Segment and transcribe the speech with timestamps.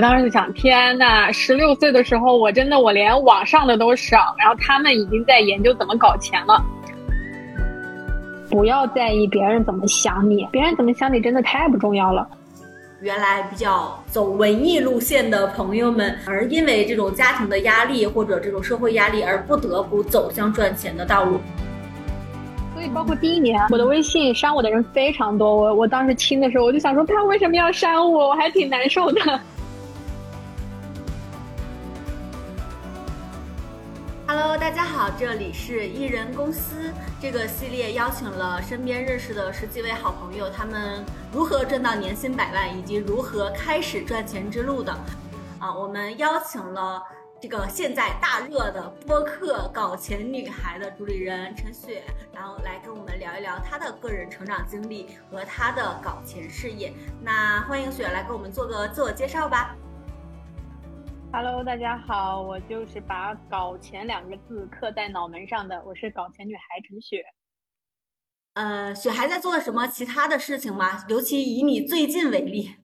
[0.00, 6.64] 我当时就想，天呐，十六岁的时候，我真的我连网上的都少，然后他们已经在研究怎么搞钱了。
[8.48, 12.26] 不要在意别人怎么想你，别人怎么想你真的太不重要了。
[13.02, 21.38] 原来比较走文艺路线的朋友们，而因为这种家庭的压力或者这种社会压力，而不得不走向赚钱的道路。
[22.72, 25.54] 所以，包括第一年，我的微信删我的人非常多。
[25.54, 28.30] 我我当时听的时候，我就想说，他为什么要删我？
[28.30, 29.38] 我还挺难受的。
[34.42, 36.90] Hello，大家好，这里是艺人公司
[37.20, 44.90] 这个系列，邀请了身边认识的十几位好朋友，他们如何赚到年薪百万，以及如何开始赚钱之路的。
[45.58, 47.02] 啊，我们邀请了
[47.38, 56.94] 这个现在大热的播客“搞钱女孩”的主理人陈雪，然后来跟我们聊一聊她的个人成长经历和她的搞钱事业。
[57.20, 59.76] 那欢迎雪来给我们做个自我介绍吧。
[61.32, 67.24] Hello，大家好，我就是把“搞钱”两个字刻在脑门上的，我是搞钱女孩陈雪。
[68.54, 71.06] 呃，雪还在做什么其他的事情吗？
[71.08, 72.74] 尤其以你最近为例。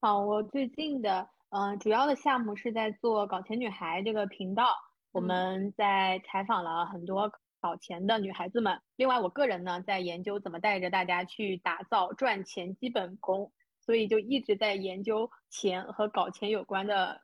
[0.00, 4.72] 好，我最近的嗯，主要的项目是在做“搞钱女孩”这个频道，
[5.10, 8.80] 我们在采访了很多搞钱的女孩子们。
[8.94, 13.50] 另外，我个人呢，在研究怎么带着大家去打造赚钱基本功。
[13.88, 17.18] 所以就一直在研究钱和搞钱有关的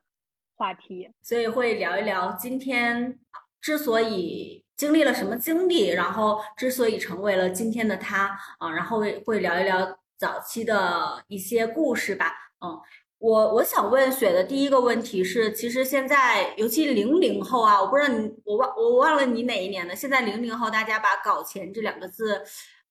[0.57, 3.19] 话题，所以会聊一聊今天
[3.61, 12.33] 之所以经历了什么经历，然后之所以成为了今天的他啊，然后会会聊一聊早期的一些故事吧。
[12.65, 12.81] 嗯，
[13.19, 22.43] 我我想问雪的第一个问题是，其实现在尤其零零后啊，我不知道你我忘我忘了你哪一年的，现在零零后大家把搞钱这两个字。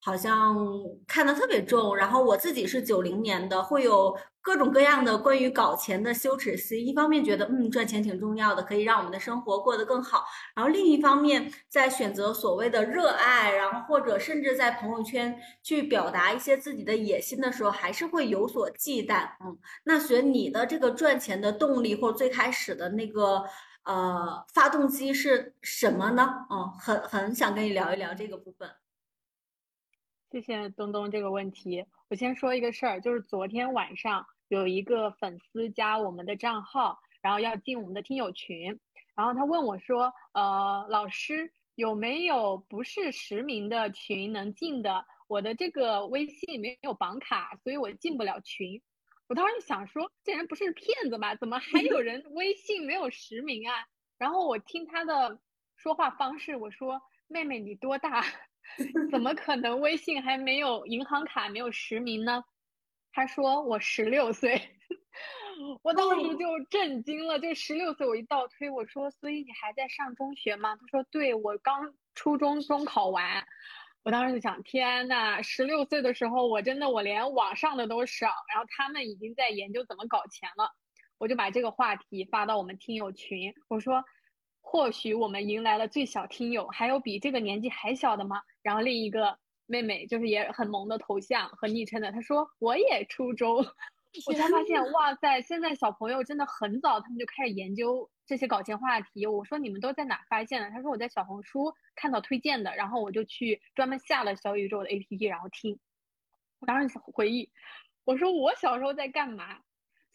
[0.04, 0.58] 好像
[1.08, 6.86] 看得特别重，然后我自己是九零年的，会有各种各样的关于搞钱的羞耻心。
[6.86, 10.26] 一方面觉得，嗯，赚钱挺重要的，可以让我们的生活过得更好。
[10.56, 19.30] 然后另一方面，在选择所谓的热爱，然后或者甚至在朋友圈去表达一些自己的野心的时候，还是会有所忌惮。
[19.40, 23.46] 嗯，那选你的这个赚钱的动力，或者最开始的那个
[23.86, 26.46] 呃发动机是什么呢？
[26.50, 28.70] 嗯，很很想跟你聊一聊这个部分。
[30.34, 31.86] 谢谢东东这个问题。
[32.10, 38.80] 我先说一个事儿，就是昨天晚上有一个粉丝加我们的账号，然后要进我们的听友群，
[39.14, 45.06] 然后他问我说：“呃，老师有没有不是实名的群能进的？
[45.28, 48.82] 我的这个微信没有绑卡，所以我进不了群。”
[49.30, 51.36] 我当时想说，这人不是骗子吧？
[51.36, 53.86] 怎么还有人微信没有实名啊？
[54.18, 55.40] 然后我听他的
[55.78, 58.26] 说话方式，我说：“妹妹你多大？”
[59.12, 62.44] 怎么可能微信还没有银行卡没有实名呢？
[63.12, 64.60] 他说我十六岁，
[65.84, 67.40] 我当时就震惊了。
[67.40, 70.76] 就十六岁，我一倒推，我说所以你还在上中学吗？
[70.76, 73.46] 他说对，我刚初中中考完。
[74.04, 80.72] 我当时就想，天呐，十六岁的时候，我真的我连网上的都少，然后他们已经在研究怎么搞钱了。
[81.20, 84.04] 我就把这个话题发到我们听友群，我说。
[84.66, 88.42] 或许我们迎来了最小听友，还有比这个年纪还小的吗？
[88.64, 89.38] 然后另一个
[89.68, 93.58] 妹妹就是也很萌的头像和昵称的，她说我也初中，
[94.26, 99.28] 我才发现哇塞，现在小朋友真的很早，他们就开始研究这些搞钱话题。
[99.28, 100.70] 我说你们都在哪发现的？
[100.72, 105.80] 他说我在小红书看到推荐的，然后我就去专门下了小宇宙的 APP，然后听。
[106.60, 107.52] 我当时回忆，
[108.06, 109.60] 我说我小时候在干嘛？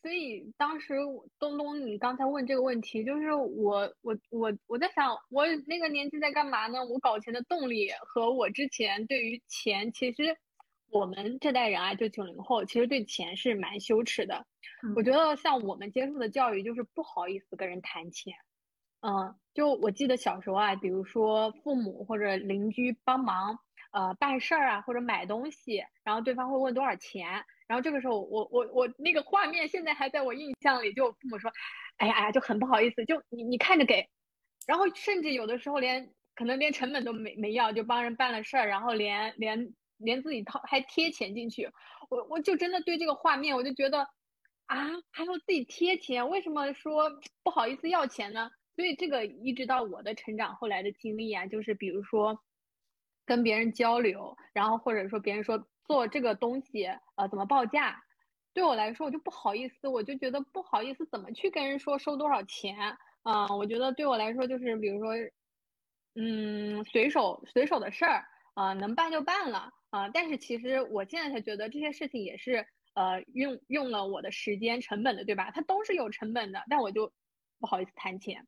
[0.01, 0.95] 所以当时
[1.41, 6.85] 东东，你刚才问这个问题，就是我我我我在想，我那个年纪在干嘛呢？
[6.85, 10.37] 我搞钱的动力和我之前对于钱，其实
[10.91, 14.47] 我们这代人啊，就九零后，其实对钱是蛮羞耻的。
[14.95, 18.33] 我觉得像我们接受的教育，就是不好意思跟人谈钱。
[19.01, 23.59] 嗯，就我记得小时候啊，比如说父母或者邻居帮忙
[23.91, 27.45] 呃办事儿啊，或者买东西，然后对方会问多少钱。
[27.69, 31.53] 然后这个时候，我我我那个画面现在还在我印象里，就父母说
[31.99, 34.05] ：“哎呀哎呀，就很不好意思，就你你看着给。”
[34.67, 41.71] 然后甚至有的时候连可能连成本都没没要，就帮人办了事儿，然后连连连自己掏还贴钱进去。
[42.09, 44.01] 我我就真的对这个画面，我就觉得
[44.65, 47.11] 啊，还要自己贴钱，为什么说
[47.45, 48.51] 不好意思要钱呢？
[48.77, 52.39] 所以这个一直到我的成长后来的经历啊，就是比如说
[53.27, 55.69] 跟别人交流，然后或者说别人说。
[55.89, 56.85] 做这个东西，
[57.17, 58.05] 呃，怎么报价？
[58.53, 62.77] 对我来说，我就不好意思，我就觉得不好意思，怎么去跟人说收多少钱？
[63.23, 65.15] 嗯，我觉得对我来说，就是比如说，
[66.15, 75.51] 嗯，随手随手的事儿，啊，能办就办了，啊，但是其实我现在才觉得这些事情也是，呃用用了我的时间成本的，对吧？
[75.53, 77.13] 它都是有成本的，但我就
[77.61, 78.47] 不好意思谈钱，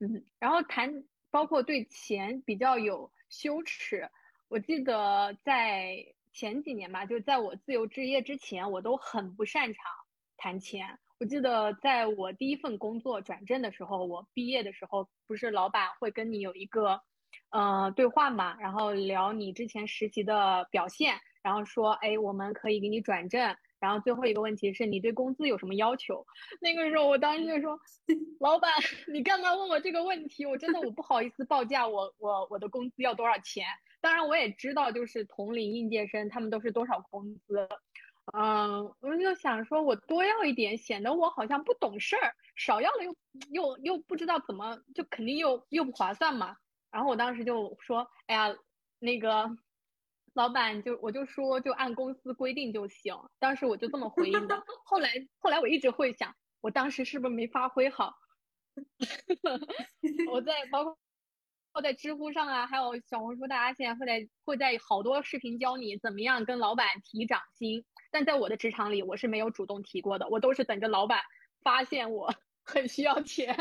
[0.00, 4.10] 嗯，然后谈包括对钱比较有羞耻。
[4.48, 5.96] 我记得在
[6.32, 9.84] 前几年吧，就在我自由职业之前，我都很不擅长
[10.36, 10.98] 谈钱。
[11.20, 17.00] 我记得在我第一份工作转正的时候，我毕业的时候，不是老板会跟你有一个，
[17.50, 26.26] 呃，对话嘛，然后聊你之前实习的表现，然后说，哎，我们可以给你转正，然后最后一个问题是你对工资有什么要求？
[26.60, 27.78] 那个时候我当时就说，
[28.40, 28.70] 老板，
[29.12, 30.44] 你干嘛问我这个问题？
[30.44, 33.64] 我真的我不好意思报价，我我我的工资要多少钱？
[34.02, 37.66] 当然我也知道，就是同龄应届生他们都是多少工资。
[38.34, 43.14] 嗯，我就想说，我多要一点，显得我好像不懂事儿；少要了又
[43.50, 46.56] 又又不知道怎么，就肯定又又不划算嘛。
[46.90, 48.54] 然后我当时就说：“哎呀，
[48.98, 49.48] 那个
[50.34, 54.62] 老板，就我就说，就按公司规定就行。”当时我就这么回应的。
[54.84, 58.14] 后来后来我一直会想，我当时是不是没发挥好？
[60.32, 60.96] 我在包括。
[61.80, 67.82] 在知乎上啊，还有小红书，大家现在会在会在好多视频教你怎么样跟老板提涨薪。
[68.10, 71.22] 但在我的职场里，我是没有主动提过的，我都是等着老板
[71.62, 73.56] 发现我 很需要钱，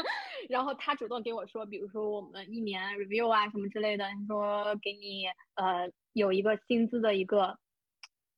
[0.50, 7.58] 然后他主动给我说，比如说我们一年 review 啊什么之类的，说给你呃有一个薪资的一个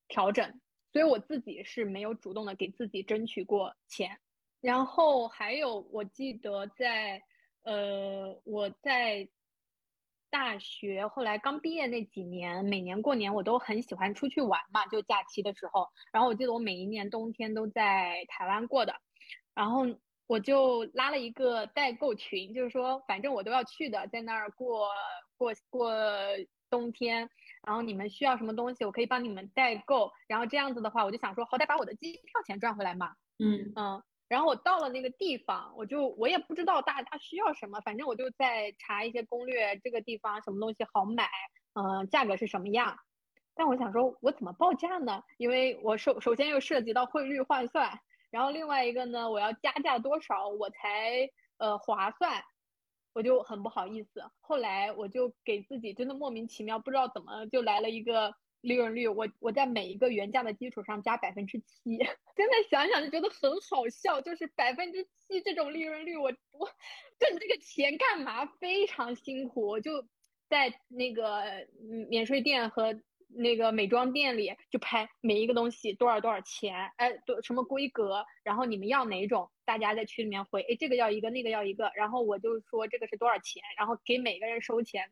[0.07, 0.61] 调整。
[0.91, 4.19] 所以我自己是没有主动的给自己争取过钱。
[4.61, 7.23] 然后还有，我记得在
[7.63, 9.27] 呃我在。
[10.33, 15.87] 大学后来刚毕业那几年，每年过年我都很喜欢出去玩嘛，就假期的时候。
[16.11, 18.95] 然后我记得我每一年冬天都在台湾过的，
[19.53, 19.83] 然后
[20.25, 24.89] 我就拉了一个代购群，就是说反正我都要去的，在那儿过
[25.37, 25.93] 过过
[26.67, 27.29] 冬天。
[27.61, 30.11] 然后你们需要什么东西，我可以帮你们代购。
[30.27, 33.13] 然后这样子的话，我就想说，好歹把我的机票钱赚回来嘛。
[33.37, 34.01] 嗯嗯。
[34.33, 41.29] 然后我到了那个地方，我就我也不知道大家需要什么，反正我就在查一些攻略，这个地方什么东西好买，
[41.75, 42.97] 嗯，价格是什么样。
[43.53, 45.21] 但我想说，我怎么报价呢？
[45.37, 47.99] 因为我首首先又涉及到汇率换算，
[48.31, 52.43] 然后另外一个呢，我要加价多少我才呃划算，
[53.13, 54.23] 我就很不好意思。
[54.41, 58.33] 后来我就给自己真的莫名其妙，不知道怎么就来了一个。
[58.63, 61.97] 利润率，我我在每一个原价的基础上加百分之七，
[62.35, 66.67] 现在想想就觉得很好笑，就是百分之七这种利润率，我我
[67.19, 68.45] 挣这个钱干嘛？
[68.45, 70.07] 非常辛苦，我就
[70.47, 71.67] 在那个
[72.09, 79.51] 免税店和那个美妆店里就拍每一个东西多少多少钱，哎，多什么规格，然后你们要哪种？
[79.65, 85.11] 大家在群里面回，哎，这个要一个，那个要一个，然后我就说这个是多少钱，然后给每个人收钱。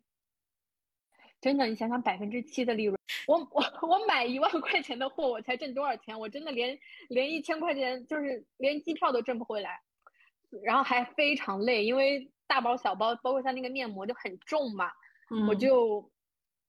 [1.39, 2.95] 真的，你想想百分之七的利润，
[3.31, 6.19] 我我我买一万块钱的货，我才挣多少钱？
[6.19, 9.80] 我真的连连一千块钱，就是连机票都挣不回来，
[10.63, 14.92] 然后还非常累，因为大包小包，包括像那个面膜就很重嘛。
[15.48, 16.12] 我就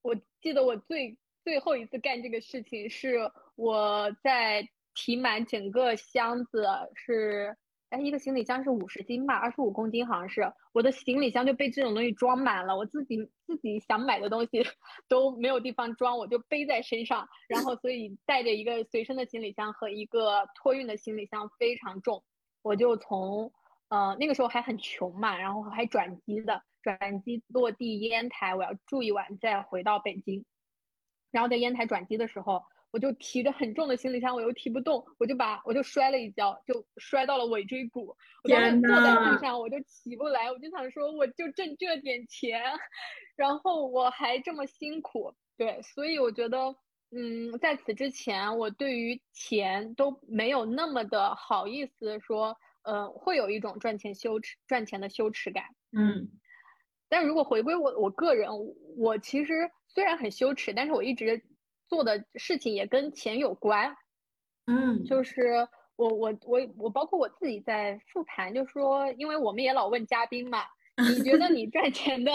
[0.03, 6.65] 我记得我最最后一次干这个事情是我在提满整个箱子
[6.95, 7.57] 是。
[7.93, 10.51] 哎，一个行李箱是五十斤吧，二十五公斤好像是。
[10.73, 14.67] 我的行李箱就被这种东西装满了，我自己自己想买的东西
[15.09, 22.25] 都没有地方装，我就背在身上，然后所以带着一个随身的行李箱和一个托运的行李箱非常重，
[22.63, 23.53] 我就从
[23.89, 30.47] 呃那个时候还很穷嘛，然后还转机的，转机落地烟台，我要住一晚再回到北京，
[31.31, 32.63] 然后在烟台转机的时候。
[32.93, 38.15] 我就提着很重的行李箱，我又提不动，我就把我就摔了一跤，就摔到了尾椎骨。
[38.45, 40.53] 我当时坐在地上，我就起不来。
[40.53, 42.63] 我就想说，我就挣这点钱，
[43.35, 46.77] 然后我还这么辛苦，对，所以我觉得，
[47.17, 55.65] 嗯，在此之前，我对于钱都没有那么的好意思说，呃，会有一种赚钱羞耻、赚钱的羞耻感。
[55.97, 56.29] 嗯，
[57.09, 58.51] 但如果回归我我个人，
[58.99, 61.43] 我其实虽然很羞耻，但是我一直。
[61.93, 63.95] 做的事情也跟钱有关，
[64.67, 70.65] 嗯，就是我我我我包括我自己在复盘，就说，因为我们也老问嘉宾嘛，
[71.07, 72.33] 你觉得你赚钱的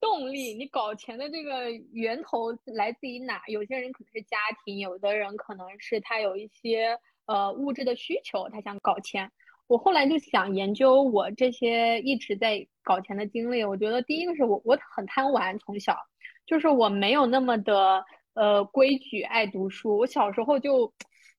[0.00, 3.40] 动力，你搞钱的这个源头来自于哪？
[3.46, 9.30] 有些人可能是家庭，有的人可能是他有一些呃物质的需求，他想搞钱。
[9.68, 15.96] 我后来就想研究我这些一直在搞钱的经历，我觉得第一个是我我很贪玩，从小
[16.44, 18.04] 就是我没有那么的。
[18.40, 20.90] 呃，规矩爱读书，我小时候就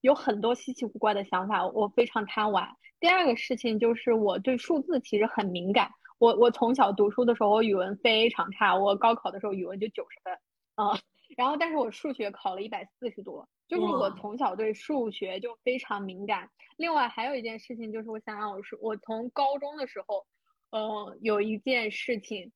[0.01, 2.69] 有很多稀奇古怪的想法，我非常贪玩。
[2.99, 5.89] 第二个事情就是我对数字其实很敏感，
[6.19, 10.31] 我我从小读书的时候，我语文非常差，我高考的时候语文就九十分，
[10.75, 10.95] 啊，
[11.35, 16.51] 然后但是我数学考了一百四十多，就是我从小对数学就非常敏感。
[16.77, 20.27] 另外还有一件事情就是，我想想，我是我从高中的时候，
[20.69, 22.51] 呃，有一件事情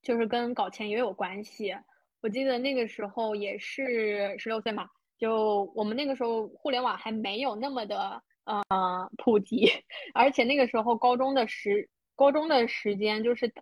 [0.00, 1.74] 就是跟搞钱也有关系。
[2.20, 9.70] 我记得那个时候也是十六岁嘛，就我们那个时候互联网还没有那么的呃普及，
[10.14, 13.52] 而且那个时候高中的时高中的时间就是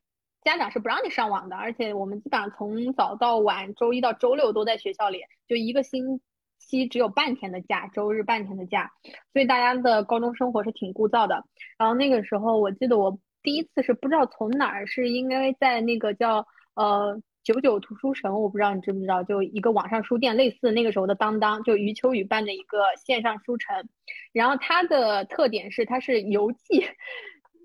[0.42, 6.22] 家长是不让你上网的，而且我们基本上从早到晚，周一到周六都在学校里，就一个星
[6.58, 8.90] 期只有半天的假，周日半天的假，
[9.34, 11.44] 所以大家的高中生活是挺枯燥的。
[11.76, 17.20] 然后那个时候我记得我第一次是不知道从哪儿，是应该在那个叫呃。
[17.46, 23.88] 九九图书城，我不知道你知不知道，就一个网上书店，类似那个时候的当当，就余秋雨办的一个线上书城。
[24.32, 26.84] 然后它的特点是它是邮寄，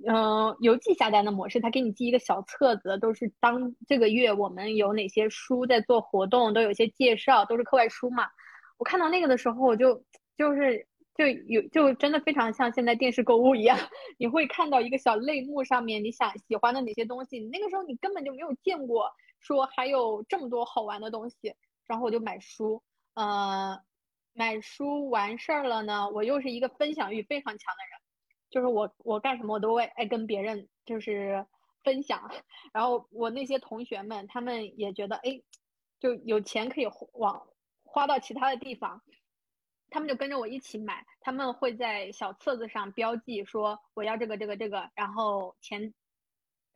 [0.08, 8.28] 嗯，邮寄下单的模式，它给你寄一个小册子，都是当这个月我们有哪些书在做活动，都有些介绍，都是课外书嘛。
[8.78, 10.04] 我看到那个的时候，我就
[10.38, 10.86] 就是
[11.16, 13.76] 就有就真的非常像现在电视购物一样，
[14.20, 19.10] 你会看到一个小类目上面你想喜欢的哪些东西，那个时候你根本就没有见过。
[19.42, 21.54] 说还有这么多好玩的东西，
[21.88, 22.82] 然后我就买书，
[23.16, 23.78] 呃，
[24.34, 28.00] 买书完事儿了呢，我又是一个分享欲非常强的人，
[28.52, 31.46] 就是我我干什么我都会爱跟别人就是
[31.84, 32.32] 分享，
[32.72, 35.42] 然后我那些同学们他们也觉得哎，
[36.00, 37.48] 就有钱可以往
[37.84, 39.02] 花到其他的地方，
[39.90, 45.94] 他们就跟着我一起买，他们会在小册子上标记说我要这个这个这个，然后钱。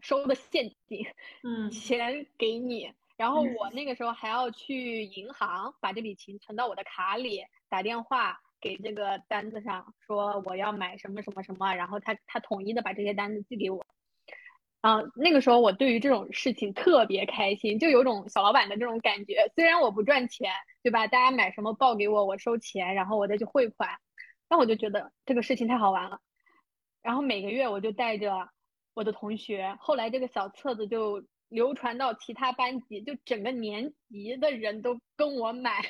[0.02, 1.06] 收的现金，
[1.44, 13.84] 嗯，钱给你，然后我那个时候还要去银行把这笔钱存到我的卡里，打电话给这个单子上说我要买什么什么什么，然后他他统一的把这些单子寄给我。
[14.82, 19.52] 啊，那个时候我对于这种事情特别开心，就有种小老板的这种感觉。
[19.56, 20.52] 虽然我不赚钱，
[20.84, 21.08] 对吧？
[21.08, 23.90] 大家买什么报给我，我收钱，然后我再去汇款，
[24.48, 26.20] 那我就觉得这个事情太好玩了。
[27.02, 28.50] 然后每个月我就带着。
[28.96, 35.82] 我的同学，后来这个小册子就流传到其他班级，就整个年级的人都跟我买，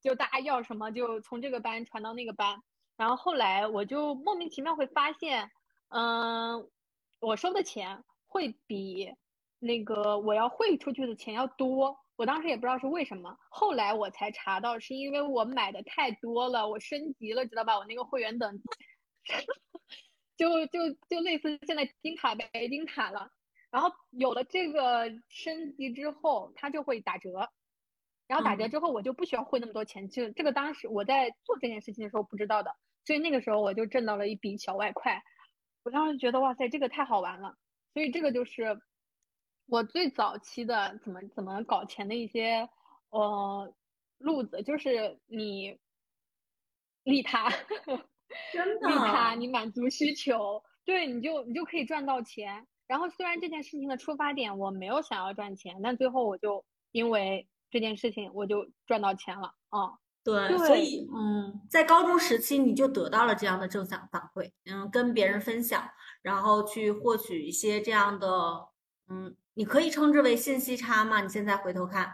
[0.00, 2.62] 就大家要什么就从这个班传到那个班。
[2.96, 5.50] 然后后来我就莫名其妙会发现，
[5.88, 6.70] 嗯，
[7.20, 9.12] 我收的钱会比
[9.58, 11.98] 那个我要汇出去的钱要多。
[12.14, 17.76] 我当时也不知道是为什么，后来我才查到是因为我买的太多了，我升级了，知道吧？
[17.76, 18.62] 我那个会员等级。
[20.36, 20.78] 就就
[21.08, 23.30] 就类似现在金卡白金卡了，
[23.70, 27.50] 然后有了这个升级之后，它就会打折，
[28.26, 35.22] 然后打折之后我就不需要汇那么多钱，就这个当时我在做这件事情的时候不知道的，所以那个时候我就挣到了一笔小外快，
[35.84, 37.56] 我当时觉得哇塞，这个太好玩了，
[37.94, 38.80] 所以这个就是
[39.66, 42.68] 我最早期的怎么怎么搞钱的一些
[43.10, 43.74] 呃
[44.18, 45.78] 路子，就是你
[47.04, 47.50] 利他。
[48.52, 52.66] 真的，他你满足需求，对，你就你就可以赚到钱。
[52.86, 59.98] 然后虽然这件事情的出发点我没有想要赚钱，但最后我就因为这件事情我就赚到钱了啊。
[60.22, 65.88] 对，所以嗯，在高中时期你就得到了这样的正向反馈，嗯，跟别人分享，
[66.22, 68.68] 然后去获取一些这样的，
[69.08, 71.20] 嗯，你可以称之为信息差吗？
[71.20, 72.12] 你现在回头看。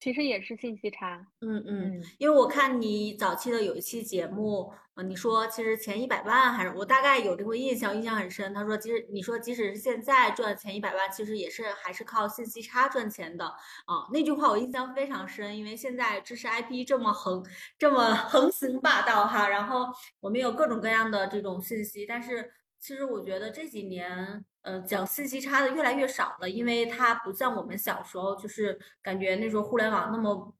[0.00, 8.52] 其实也是信息差，嗯嗯，因为我看你早期的有一期节目，啊，你说其实前一百万还是我大概有这个印象，印象很深。
[8.52, 14.06] 他说，其实你说即使是现在赚前一百万，其实也是还是靠信息差赚钱的啊。
[14.12, 17.42] 那句话我印象非常深，因为现在知识 IP 这么横，
[17.78, 19.86] 这么横行霸道哈，然后
[20.20, 24.44] 我们有各种各样的这种信息，但是其实我觉得这几年。
[24.62, 30.54] 呃，讲信息差的越来越少了，因为它不像我们小时候，就是感觉那时候互联网那么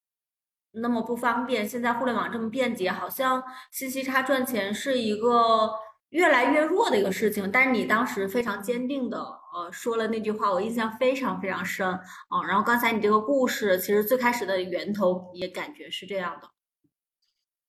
[0.72, 1.68] 那么不方便。
[1.68, 5.70] 现在互联网这么便捷，好像信息差赚钱是一个
[6.10, 7.50] 越来越弱的一个事情。
[7.50, 12.42] 但是你当时非常坚定的呃说了那句话，我印象非常非常深啊。
[12.46, 16.48] 然后刚才你这个故事，其实最开始的源头也感觉是这样的。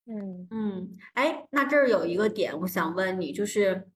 [0.06, 3.90] 嗯嗯，哎，那这儿有一个点，我想问你，就是。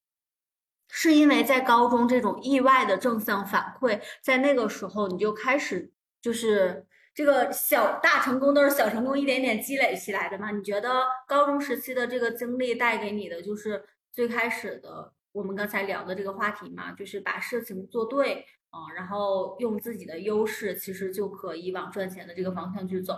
[0.90, 6.87] 是因为在高中这种意外的正向反馈，在那个时候你就开始就是
[7.18, 10.52] 这个小大成功都是小成功一点点积累起来的嘛？
[10.52, 13.84] 你觉得高中时期的这个经历带给你的就是
[14.14, 16.92] 最开始的我们刚才聊的这个话题嘛？
[16.92, 23.16] 就是把事情做对啊，然后用自己的优势，其实就可以往赚钱的这个方向去走。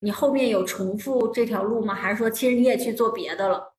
[0.00, 1.94] 你后面有重复这条路吗？
[1.94, 3.74] 还是说其实你也去做别的了？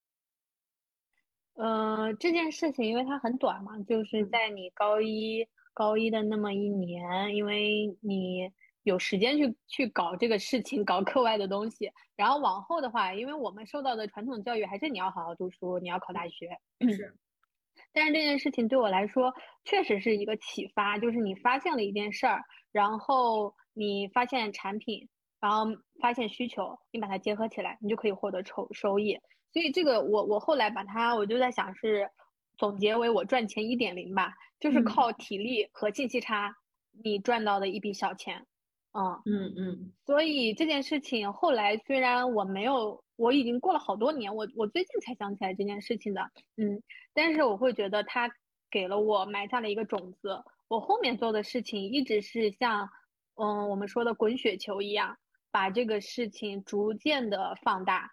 [1.54, 8.50] 呃，这件事情因为它很短嘛，就是在你高一高一的那么一年，因为你
[8.84, 11.90] 有时间去去搞这个事情，搞课外的东西。
[12.16, 16.48] 然后往后的话，因为我们受到的传统教育还是你要好好读书，你要考大学。
[16.88, 17.14] 是。
[17.94, 19.32] 但是这件事情对我来说
[19.64, 25.08] 确实是一个启发，就是你发现了一件事儿，然后你发现产品，
[25.40, 25.66] 然后
[26.00, 29.18] 发现需求，你把它结合起来，你就可以获得收收益。
[29.52, 32.08] 所以这个我我后来把它，我就在想是
[32.56, 36.54] 总结为我赚钱一点零吧，就是靠体力和信息差，
[37.02, 38.46] 你赚到的一笔小钱。
[38.94, 39.92] 嗯嗯嗯。
[40.06, 43.02] 所以这件事情后来虽然我没有。
[43.16, 46.22] 我已经过了好多年，我我最近才想起来这件事情的，
[46.56, 46.82] 嗯，
[47.14, 48.28] 但是我会觉得它
[48.68, 52.88] 给了我埋下了一个种子，我后面做的事情一直是像，
[53.36, 55.16] 嗯，我们说的滚雪球一样，
[55.52, 58.10] 把这个事情逐渐的放大。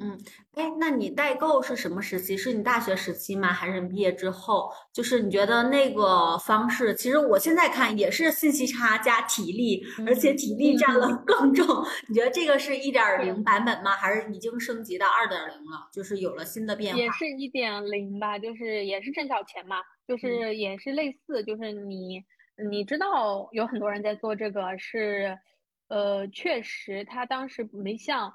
[0.00, 0.18] 嗯，
[0.54, 2.36] 哎，那你代购是什么时期？
[2.36, 3.52] 是你大学时期吗？
[3.52, 4.70] 还是你毕业之后？
[4.92, 11.66] 就是你觉得那个方式，其实我现在看也是信息差加体力，而且体力占了更重。
[12.08, 13.92] 你觉得这个是一点零版本吗？
[13.92, 15.88] 还是已经升级到二点零了？
[15.92, 17.00] 就是有了新的变化？
[17.00, 22.22] 也是一点零吧，就是也是挣小钱嘛，就是也是类似，就是你
[22.70, 25.38] 你知道有很多人在做这个，是
[25.88, 28.32] 呃，确实他当时没像。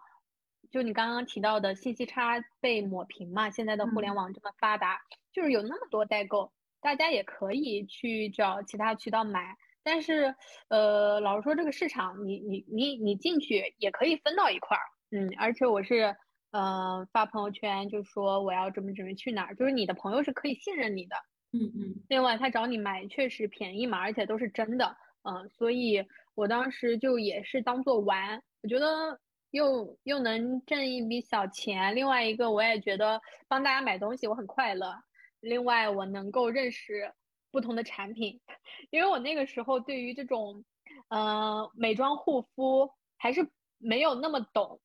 [0.71, 3.49] 就你刚刚提到的信息差被抹平嘛？
[3.49, 4.99] 现在的互联网这么发达，
[5.33, 9.55] 就是有那么多代购，大家也可以去找其他渠道买。
[9.83, 10.33] 但是，
[10.69, 14.81] 呃，老实说，这个市场你你你你进去也可以分到一块儿，
[15.11, 15.31] 嗯。
[15.37, 16.15] 而且我是，
[16.51, 21.15] 呃，发朋友圈就说我要这么准备去哪儿，就是你的朋友是可以信任你的，
[21.53, 22.03] 嗯嗯。
[22.09, 25.47] 另外，他找你买确实便宜嘛，而且都是真的，嗯。
[25.49, 26.03] 所以
[26.33, 29.19] 我当时就也是当做玩，我觉得。
[29.55, 34.93] 又又能挣一笔小钱，另外一个我也觉得帮大家买东西我很快乐。
[35.39, 37.13] 另外我能够认识
[37.51, 38.41] 不同的产品，
[38.91, 40.65] 因为我那个时候对于这种，
[41.07, 44.81] 呃，美妆护肤还是没有那么懂。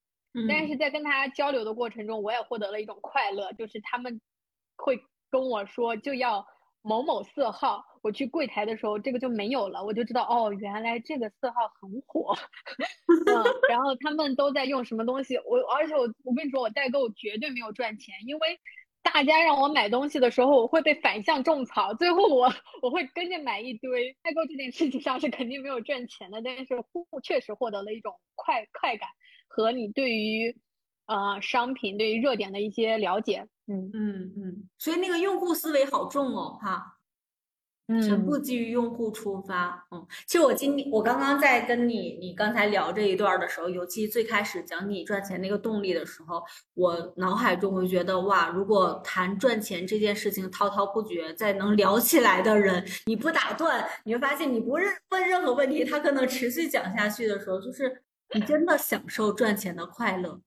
[0.49, 4.21] 但是在跟他交流的过程中，我也获得了一种快乐，就是他们
[4.77, 6.47] 会跟我说就要。
[6.83, 12.35] 某某色号，我去柜台的时候，这个就没有了，我就知道哦，原来这个色号很火。
[13.27, 15.37] 嗯，然后他们都在用什么东西？
[15.39, 18.59] 我而且我我跟你说，我代购绝对没有赚钱，因为
[19.03, 22.51] 大家让我买东西的时候，我会被反向种草，最后我
[22.83, 24.17] 我会跟着买一堆。
[24.23, 26.67] 代购这件事情上是肯定没有赚钱的，但是
[27.23, 29.09] 确实获得了一种快快感
[29.49, 30.57] 和你对于
[31.07, 33.47] 呃商品对于热点的一些了解。
[33.73, 36.97] 嗯嗯嗯，所以那个用户思维好重哦，哈，
[38.03, 39.87] 全部基于用户出发。
[39.93, 46.43] 嗯，其实我今天我刚刚在跟你你刚才聊这一段的时候，尤其最开始讲你赚钱那个动力的时候，
[46.75, 58.03] 我脑海中会觉得哇，如果谈赚钱这件事情滔滔不绝，在能聊起来的人，你不打断，你会发现你不问问任何问题，他可能持续讲下去的时候，就是
[58.35, 60.41] 你真的享受赚钱的快乐，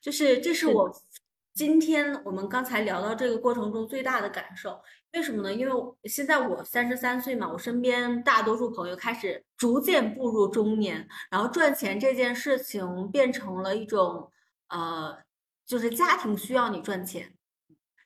[0.00, 0.92] 就是这是我。
[1.54, 4.80] 今天我们刚才聊到这个过程中最大的感受，
[5.12, 5.52] 为什么呢？
[5.52, 14.30] 因为现在我三十三岁嘛，我身边大多数朋友开始逐渐步入中年，然后赚钱这件事情变成了一种，
[14.68, 15.18] 呃，
[15.66, 17.34] 就是家庭需要你赚钱，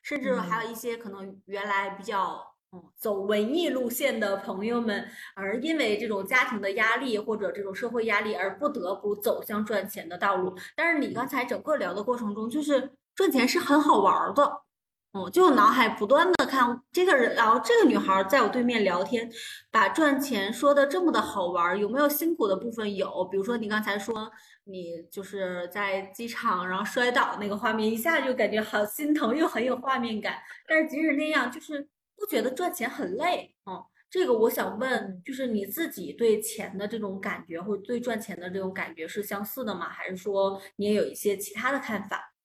[0.03, 10.53] 甚至还有一些可能原来比较嗯走文艺路线的朋友们，而因为这种家庭的压力或者这种社会压力而不得不走向赚钱的道路。
[10.75, 12.91] 但是你刚才整个聊的过程中，就是。
[13.17, 14.61] 赚钱是很好玩的，
[15.13, 19.27] 嗯，就脑海不断的看这个人，然后这个女孩在我对面聊天，
[19.71, 22.95] 把赚钱说的这么的好玩，有没有辛苦的部分？
[22.95, 24.31] 有，比如说你刚才说
[24.65, 30.37] 你就是在机场然后摔倒那个画面，一下就感觉好心疼，又很有画面感。
[30.67, 39.89] 但是即使那样，就是不觉得赚钱很累，嗯，这个我想问，就是你自己对钱的这种感觉，或者对赚钱的这种感觉是相似的吗？
[39.89, 42.35] 还是说你也有一些其他的看法？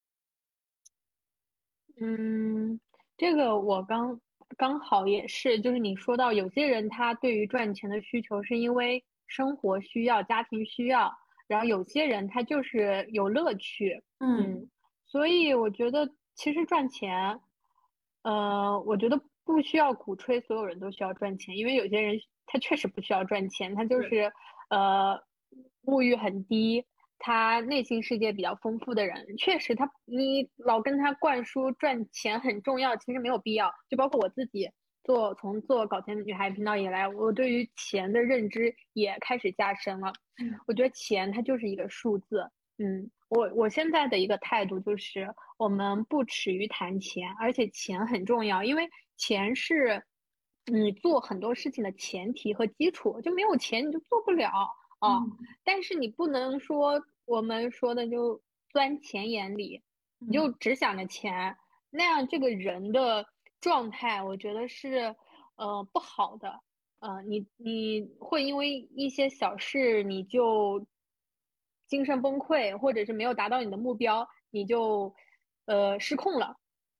[2.05, 2.77] 嗯，
[3.17, 4.19] 这个我刚
[4.57, 11.09] 刚好也是，就是你说到有些人他对于赚钱的需求是因为生活需要、家庭需要，
[11.47, 14.69] 然后有些人他就是有乐趣，嗯，
[15.05, 17.39] 所以我觉得其实赚钱，
[18.23, 24.29] 呃，我觉得不需要鼓吹所有人都需要赚钱，因为有些人他确实不需要赚钱，他就是
[24.69, 25.17] 呃
[25.83, 26.85] 物欲很低。
[27.25, 33.73] 他内心世界比较丰富的人，确实他你老跟他灌输赚钱很重要，其实没有必要。
[33.89, 34.69] 就包括我自己
[35.05, 40.11] 做从做搞钱女孩频道以来，我对于钱的认知也开始加深了。
[40.67, 42.45] 我觉得钱它就是一个数字。
[42.77, 50.03] 嗯，我我现在的一个态度就是，我们不耻于谈钱，而且钱很重要，因为钱是
[50.65, 54.49] 你做很多事情的前提和基础，就没有钱你就做不了
[54.99, 55.19] 啊。
[55.63, 59.81] 但是你不能说我们说的就钻钱眼里，
[60.19, 61.55] 你就只想着钱，
[61.89, 63.25] 那样这个人的
[63.61, 65.15] 状态，我觉得是
[65.55, 66.61] 呃不好的。
[66.99, 70.85] 呃，你你会因为一些小事你就
[71.87, 75.13] 精神崩溃，或者是没有达到你的目标，你就
[75.65, 76.57] 呃失控了。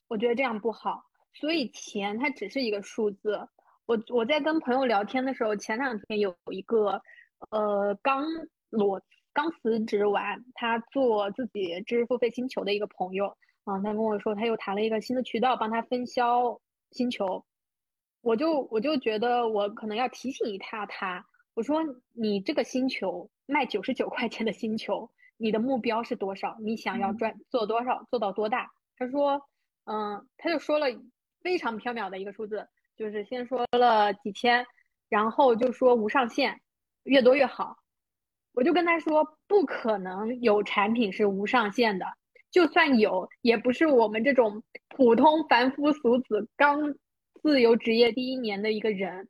[0.09, 1.03] 我觉得这样不好。
[1.33, 3.47] 所以钱它只是一个数字。
[3.85, 7.01] 我我在跟朋友聊天的时候，前两天有一个
[7.49, 8.25] 呃刚
[8.69, 9.01] 裸
[9.33, 17.43] 刚辞职完，他做自己知识付费星球的一个朋友，啊，他跟我说他又谈了一个新的渠道帮他分销星球，
[18.21, 21.81] 我就我就觉得我可能要提醒一下他，我说
[22.13, 26.57] 你这个星球卖九十九块钱的星球，你的目标是多少？
[26.61, 28.05] 你想要赚做多少？
[28.09, 28.71] 做到多大？
[28.97, 29.41] 他说，
[29.85, 30.87] 嗯，他就说了。
[31.43, 34.65] 非常缥缈的一个数字，就是先说了几千，
[35.09, 36.61] 然后就说无上限，
[37.03, 37.75] 越多越好。
[38.53, 42.05] 我就跟他说，不可能有产品是无上限的，
[42.51, 46.95] 就算有，也不是我们这种普通凡夫俗子刚
[47.41, 49.27] 自由职业第一年的一个人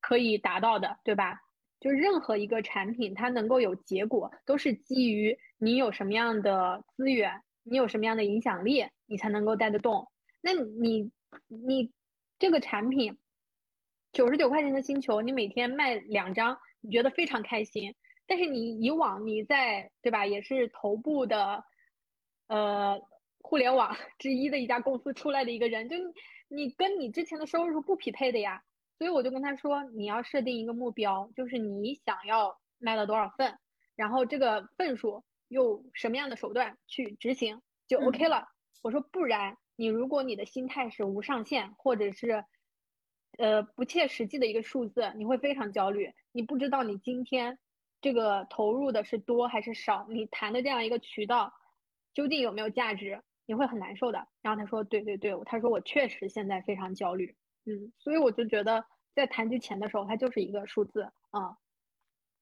[0.00, 1.40] 可以达到的，对吧？
[1.80, 10.08] 就任何一个产品，它能够有结果，都是基于你有什么样的资源，你有什么样的影响力，你才能够带得动。
[10.40, 11.10] 那你。
[11.48, 11.90] 你
[12.38, 13.18] 这个产品
[14.12, 17.92] 九十九块钱的星球，你每天卖两张，你觉得非常开心。
[18.26, 21.64] 但是你以往你在对吧，也是头部的
[22.48, 23.00] 呃
[23.40, 25.96] 互联网之一的一家公司出来的一个人，就
[26.48, 28.62] 你跟你之前的收入是不匹配的呀。
[28.98, 33.58] 所以我就跟他说，你要设定一个目标，就是你想要卖了多少份，
[33.96, 38.48] 然后这个份数用什么样的手段去执行就 OK 了。
[38.82, 39.56] 我说不然。
[39.76, 42.44] 你如果你的心态是无上限，或者是，
[43.38, 46.12] 呃不切实际的一个数字，你会非常焦虑。
[46.30, 47.58] 你不知道你今天
[48.04, 51.50] 这个投入的是多还是少，你谈的这样一个渠道
[52.12, 54.28] 究竟有没有价值，你会很难受的。
[54.42, 61.56] 然后他说，对对对，他说我确实现在非常焦虑，嗯，所以我就觉得在谈及钱的时候，它就是一个数字啊。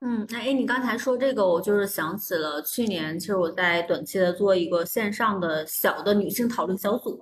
[0.00, 7.16] 嗯，那哎，你刚才说这个，我就是想起了去年，其实我在短期的做一个线上的小的女性讨论小组，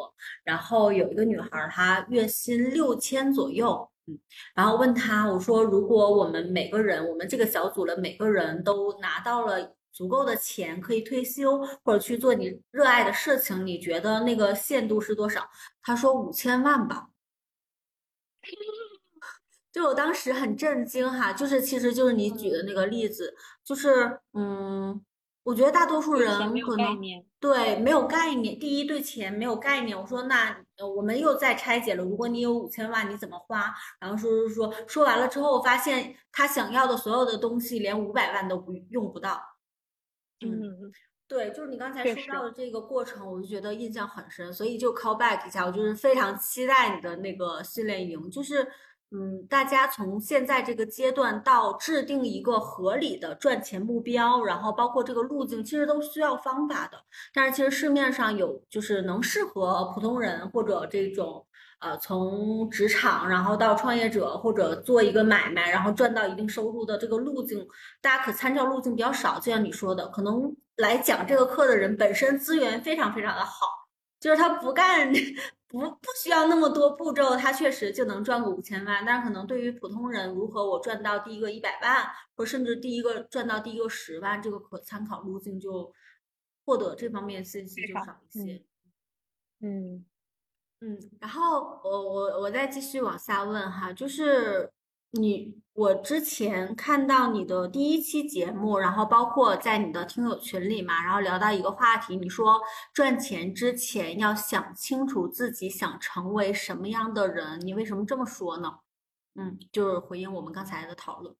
[0.44, 4.18] 然后有一个女孩，她月薪六千左右，嗯，
[4.54, 15.48] 然后问他，我说，如果我们每个人，我们这个小组的每个人都拿到了足够的钱，可以退休或者去做你热爱的事情，你觉得那个限度是多少？
[15.82, 17.08] 他说五千万吧。
[19.72, 23.34] 就我当时很震惊哈，就是其实就是你举的那个例子，
[23.64, 25.00] 就是嗯，
[25.50, 26.96] 我觉得大多数人可能
[27.40, 30.00] 对没有概念，第一对钱没有概念。
[30.00, 30.56] 我说那
[30.96, 33.74] 我们又在拆解了，如果你有五千万，你怎么花？
[33.98, 39.42] 然后说说说说完了之后，发现他想要的所有的东西连五百万都不用不到。
[40.46, 40.92] 嗯，
[41.26, 48.68] 对，就是你刚才说到的这个过程，我就觉得印象很深，所以就 call back 一下，我就是非常期待你的那个训练营，就是。
[49.12, 56.96] 嗯，大家从现在这个阶段到制定一个合理的赚钱目标，然后包括这个路径，其实都需要方法的。
[57.34, 61.44] 但是其实市面上有就是能适合普通人或者这种
[61.80, 67.66] 呃从职场然后到创业者或者做一个买卖然后赚到一定收入的这个路径，
[68.00, 69.40] 大家可参照路径比较少。
[69.40, 73.66] 就像你说的，可能来讲这个课的人本身资源非常非常的好，
[74.20, 75.12] 就是他不干。
[75.70, 79.04] 不不需要那么多步骤，他确实就能赚个五千万。
[79.06, 85.92] 但是可能对于普通人，如何我赚到第一个一百万，或甚至第一个赚到第一个十万，这个可参考路径就
[86.64, 88.64] 获得这方面信息就少一些。
[89.60, 90.04] 嗯
[90.80, 94.72] 嗯，然后我我我再继续往下问哈，就是。
[95.12, 102.60] 你我之前看到你的第一期节目，然后包括在你的听友群里嘛，然后聊到一个话题，你说
[102.92, 108.78] 赚钱之前要想清楚自己想成为什么样的人，你为什么这么说呢？
[109.34, 111.34] 嗯，就是回应我们刚才的讨论。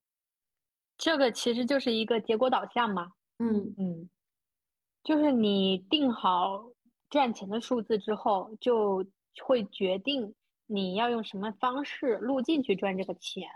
[0.97, 3.13] 这个其实就是一个结果导向嘛。
[3.39, 4.11] 嗯嗯，
[5.03, 6.71] 就是你定好
[7.09, 9.05] 赚钱的数字之后，就
[9.45, 10.35] 会决定。
[10.73, 13.49] 你要用什么方式路径去赚这个钱？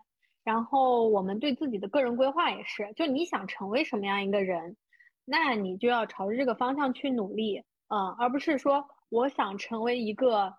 [0.43, 4.77] 然后我们对自己的个人规划也是，就你想成为什么样一个人，
[5.25, 10.53] 那你就要朝着这个方向去努力，嗯，而不是说我想成为一个，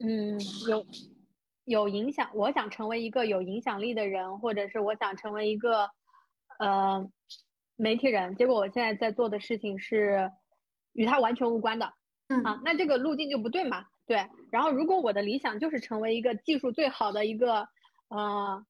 [0.00, 0.36] 嗯，
[0.68, 0.84] 有
[1.64, 5.88] 有影响，我想成为一个有影响力的人，或者是我想成为一个
[6.58, 7.08] 呃
[7.76, 10.30] 媒体人，结果我现在在做的事情是
[10.92, 11.94] 与他完全无关的，
[12.28, 13.86] 嗯啊，那这个路径就不对嘛。
[14.06, 17.66] 对，然后如果我的理想就是成为一个技术最好的一个
[18.08, 18.64] 呃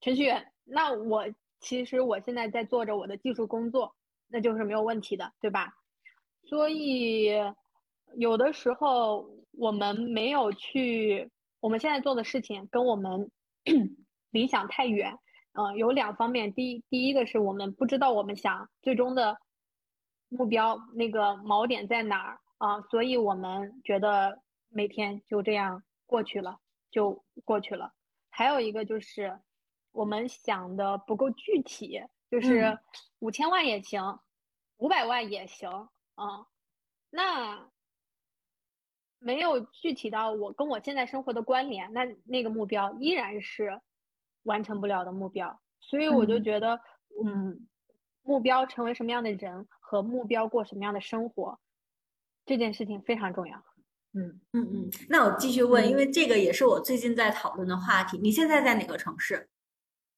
[0.00, 1.24] 程序员，那我
[1.58, 3.96] 其实我现在在做着我的技术工作，
[4.28, 5.74] 那就是没有问题的，对吧？
[6.44, 7.32] 所以
[8.14, 13.32] 有的时候我们没有去，我们现在做的事情跟我们
[14.30, 15.18] 理想太远，
[15.54, 19.36] 嗯，有两方面，第一第一个是我们不知道我们想最终的
[20.28, 24.40] 目标那个锚点在哪儿啊，所以我们觉得。
[24.68, 27.92] 每天就这样过去了，就过去了。
[28.30, 29.40] 还有一个就是，
[29.92, 32.78] 我们想的不够具体，就是
[33.18, 34.20] 五千万也行，
[34.76, 36.46] 五百万也行，啊，
[37.10, 37.70] 那
[39.18, 43.80] 没有具体到我跟我现在生活的关联，那那个目标依然是
[44.42, 45.60] 完成不了的目标。
[45.80, 46.80] 所以我就觉得，
[47.24, 47.68] 嗯，
[48.22, 51.58] 目标成为什么样的人和目标过什么样的生活，
[52.44, 53.64] 这件事情非常重要。
[54.14, 58.18] 嗯嗯嗯，那我继续问，因为这个也是我最近在讨论的话题。
[58.18, 59.48] 你现在在哪个城市？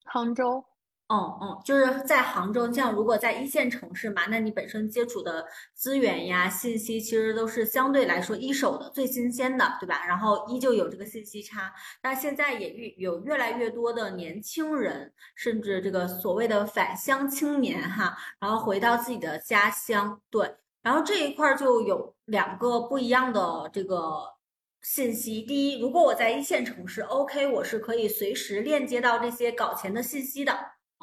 [0.05, 0.65] 杭州。
[1.09, 2.73] 哦哦，就是在杭州。
[2.73, 10.07] 像如果在一线城市嘛，那你本身接触的资源呀、信息其实都是相对来说一手的、最新鲜的，对吧？
[10.07, 11.75] 然后依旧有这个信息差。
[12.01, 20.60] 那现在也越有越来越多的年轻人，甚至这个所谓的返乡青年哈，然后回到自己的家乡，对。
[20.83, 24.35] 然后这一块就有两个不一样的这个
[24.83, 25.43] 信息。
[25.43, 30.53] 第一，如果我在一线城市，OK，我是可以随时链接到这些搞钱的信息的，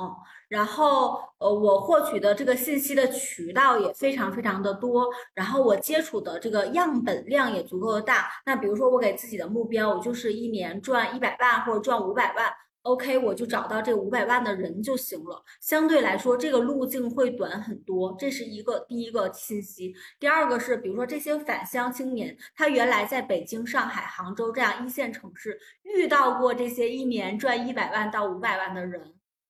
[0.01, 0.15] 嗯。
[0.49, 8.29] 然后，呃，我获取的这个信息的渠道也非常非常的多，然后我接触的这个样本量也足够的大。
[8.45, 12.49] 那比如说，我给自己的目标，我就是一年赚一百万或者赚五百万。
[12.87, 15.43] OK，我就找到这五百万的人就行了。
[15.59, 18.15] 相对来说，这个路径会短很多。
[18.17, 19.93] 这是一个第一个信息。
[20.17, 29.01] 第二个是，比如说这些返乡青年，他原来在北京、上海、杭州这样一线城市遇到过这些一年赚一百万到五百万的人，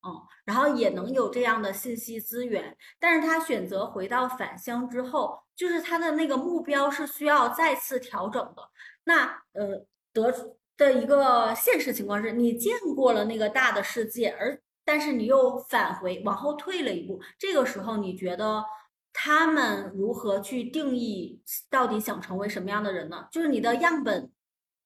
[0.02, 0.12] 嗯，
[0.44, 2.76] 然后也能有这样的信息资源。
[3.00, 8.64] 但是他选择回到返乡之后，就是他的那个目标是需要再次调整的。
[9.04, 10.57] 那呃，得。
[10.78, 17.20] 的一个现实情况是，你见过了那个大的世界，而但是你又返回往后退了一步。
[17.38, 18.64] 这个时候，你觉得
[19.12, 23.28] 他们如何去定义到底想成为什么样的人呢？
[23.32, 24.32] 就是你的样本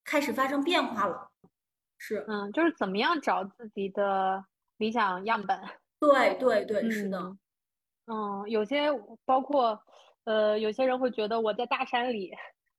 [0.05, 1.29] 开始发生变化了，
[1.97, 4.43] 是，嗯，就是怎么样找自己的
[4.77, 5.59] 理想样本？
[5.99, 7.37] 对对对，是的，
[8.07, 8.87] 嗯，有些
[9.25, 9.79] 包括，
[10.23, 12.31] 呃，有些人会觉得我在大山里，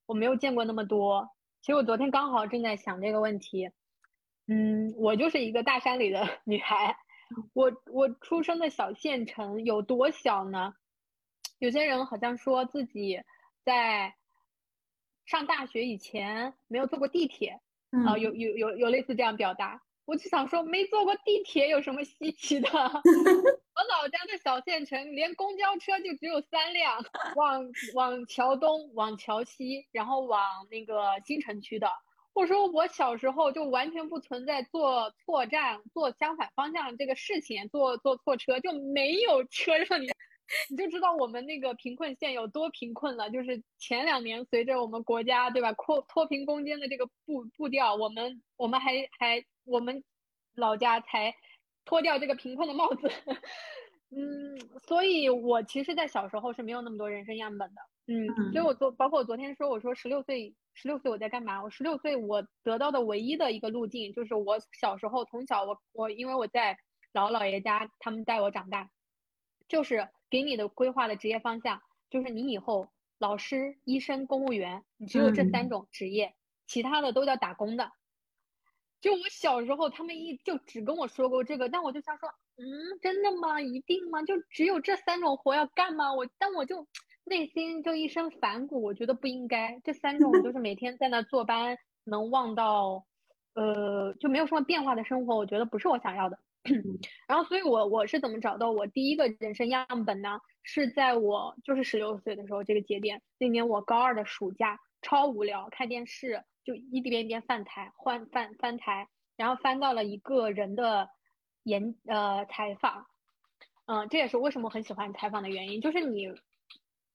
[0.07, 1.29] 我没有见过那么多。
[1.62, 3.70] 其实我昨天刚好正在想这个问题，
[4.48, 6.96] 嗯，我就是一个大山里的 女孩，
[7.55, 10.75] 我我出生的小县城有多小呢？
[11.61, 13.22] 有些人好像说自己
[13.62, 14.12] 在
[15.25, 17.61] 上大学以前没有坐过地铁，
[18.05, 19.81] 啊，有有有有类似这样表达。
[20.12, 22.68] 我就想说，没坐过地铁有什么稀奇的？
[22.70, 27.03] 我老家的小县城，连公交车就只有三辆，
[27.35, 31.88] 往往桥东，往桥西，然后往那个新城区的。
[32.35, 40.09] 我说我小时候就完全不存在坐错站、坐相反方向这个事情，坐坐错车就没有车让你，
[40.71, 43.31] 你就知道我们那个贫困县有多贫困了。
[43.31, 49.45] 就是前两年随着我们国家对吧扩脱贫攻坚的这个步步调，我们我们还还。
[49.65, 50.03] 我们
[50.57, 51.33] 老家才
[51.85, 53.09] 脱掉这个贫困的帽子，
[54.11, 61.62] 嗯，所以我其实，在小时候是没有那么多人生样本的，嗯，所以我昨包括我昨天说，我说十六岁，十六岁我在干嘛？
[61.62, 66.77] 我十六岁我得到的唯一的一个路径，就是我小时候从小我我因为我在
[67.12, 68.91] 姥姥姥爷家，他们带我长大，
[69.68, 76.35] 就是给你的规划的职业方向，就是你以后老师、医生、公务员，你只有这三种职业，
[76.66, 77.92] 其他的都叫打工的。
[79.01, 82.64] 就我小时候，他们一就只跟我说过这个，但我就想说，嗯，
[83.01, 83.61] 真的吗？
[83.61, 84.22] 一定吗？
[84.22, 86.14] 就只有这三种活要干吗？
[86.14, 86.87] 我，但我就
[87.25, 89.81] 内心就一身反骨，我觉得不应该。
[89.83, 93.05] 这三种就是每天在那坐班，能望到，
[93.55, 96.38] 呃，就没有什么变化的生活，我觉得不是我想要的。
[97.27, 100.40] 然后，所以我我是怎么找到我第一个人生样本呢？
[100.62, 106.44] 是在我就是十六岁的时候这个节点，那年我高二的暑假，超无聊，看电视。
[106.64, 111.09] 就一边一边翻台，换翻翻台，然后翻到了一个人的
[111.64, 113.09] 演呃采访，
[113.87, 116.33] 嗯，这也是为什么很喜欢采访的原因，就是你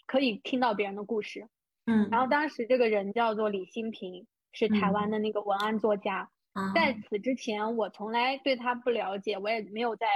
[0.05, 1.47] 可以听到别人的故事，
[1.85, 6.29] 嗯，然后当时这个人叫做李新平，是台湾的那个文案作家，
[6.73, 10.07] 在此之前我从来对他不了解，我也没有在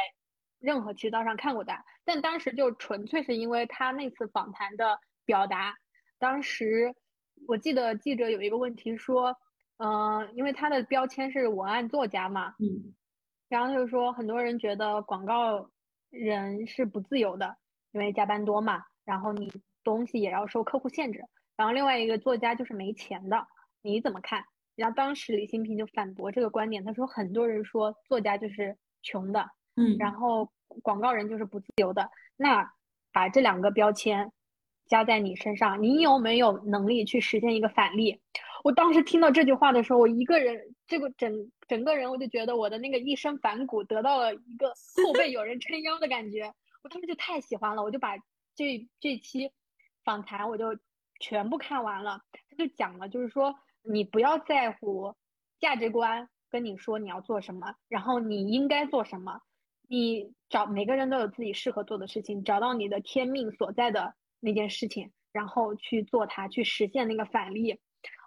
[0.60, 5.75] 任何渠道上看过他，但当时就纯粹是因为他那次访谈的表达，
[6.19, 6.95] 当时。
[7.47, 9.36] 我记得记者有一个问题说，
[9.77, 12.93] 嗯，因为他的标签是文案作家嘛，嗯，
[13.49, 15.67] 然后他就说很多人觉得广告
[16.12, 17.58] 人是不自由的，
[17.93, 19.51] 因为加班多嘛，然后你
[19.84, 21.25] 东西也要受客户限制。
[21.58, 23.47] 然后另外一个作家就是没钱的，
[23.82, 24.45] 你怎么看？
[24.82, 32.10] 然后当时李新平就反驳这个观点，他说很多人说作家就是穷的，嗯，然后广告人就是不自由的。
[32.36, 32.74] 那
[33.12, 34.32] 把这两个标签
[34.88, 38.20] 加在你身上，你有没有能力去实现一个反例？
[38.63, 44.74] 我当时听到这句话的时候，我一个人这个整整个人我就觉得我的那个一身反骨得到了一个
[45.06, 46.52] 后背有人撑腰的感觉，
[46.84, 48.17] 我当时就太喜欢了，我就把
[48.56, 49.52] 这这期
[50.04, 50.76] 访谈我就。
[51.24, 55.15] 全部看完了，他就讲了，就是说你不要在乎
[55.60, 59.41] 价值观跟你说你要做什么，然后你应该做什么，
[59.88, 67.80] 你找每个人都有自己适合做的事情，找到你的天命所在的那件事情，然后去做它，去实现那个反例。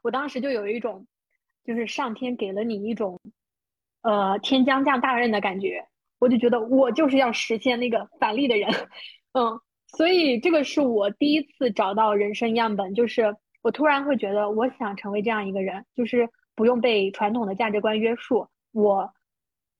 [0.02, 1.06] 我当时就有一种，
[1.64, 3.20] 就是上天给了你一种，
[4.02, 5.86] 呃，天将降大任的感觉，
[6.18, 8.70] 我就觉得我就是要实现那个反例的人，
[9.32, 9.60] 嗯。
[9.96, 19.10] 所以这个是我第一次找到人生样本，就是我突然会觉得，我想成为这样一个人，就是不用被传统的价值观约束，我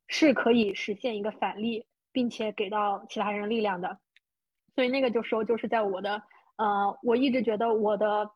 [0.08, 3.98] 是可以实现一个反例，并且给到其他人力量的。
[4.74, 6.22] 所以那个就时候就是在我的
[6.56, 8.30] 呃，我一直觉得我的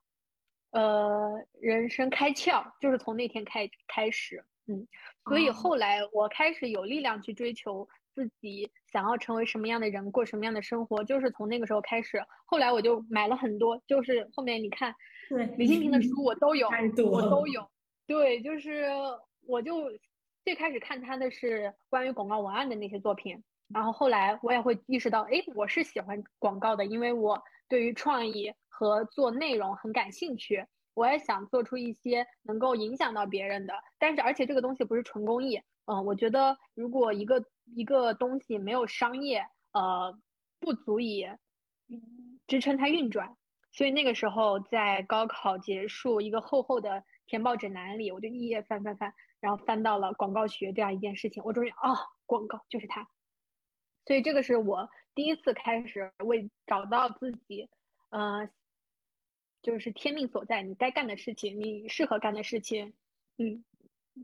[0.73, 4.87] 呃人生开窍就是从那天开开始，嗯，
[5.25, 7.89] 所以后来我开始有力量去追求。
[8.19, 12.21] 自己想要成为什么样的人，过什么样的生活，就是从那个时候开始。
[12.47, 14.93] 后来我就买了很多，就是后面你看，
[15.29, 16.69] 对李新平的书我都有，
[17.13, 17.65] 我都有。
[18.09, 18.89] 对，就是
[19.47, 19.89] 我就
[20.45, 23.41] 最开始看他的是关于广告文案的那些作品，
[23.73, 33.75] 然后后来我也会意识到，哎，我是喜欢广告的，因为我对于创意和做内容很感兴趣，我也想做出一些能够影响到别人的。
[33.97, 35.63] 但是而且这个东西不是纯公益。
[35.91, 37.43] 嗯，我觉得如果一个
[37.75, 40.19] 一个东西没有商业，呃，
[40.59, 41.27] 不足以
[42.47, 43.37] 支撑它运转。
[43.73, 51.43] 所以那个时候，在高考结束一个厚厚的填报指南里，我就一页翻翻翻，然后翻到了广告学这样一件事情。
[51.45, 51.95] 我终于啊，
[52.27, 53.09] 广告就是它。
[54.07, 57.69] 所以这个是我第一次开始为找到自己，
[58.11, 58.49] 呃，
[59.63, 62.95] 就是天命所在，你该干的事情，你适合干的事情，
[63.39, 63.65] 嗯，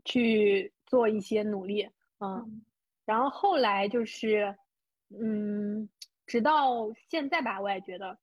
[0.03, 0.71] 去。
[0.87, 2.63] 做一些努力，嗯，
[3.05, 4.55] 然后后来就是，
[5.21, 5.87] 嗯，
[6.25, 8.17] 直到现在吧，我也觉得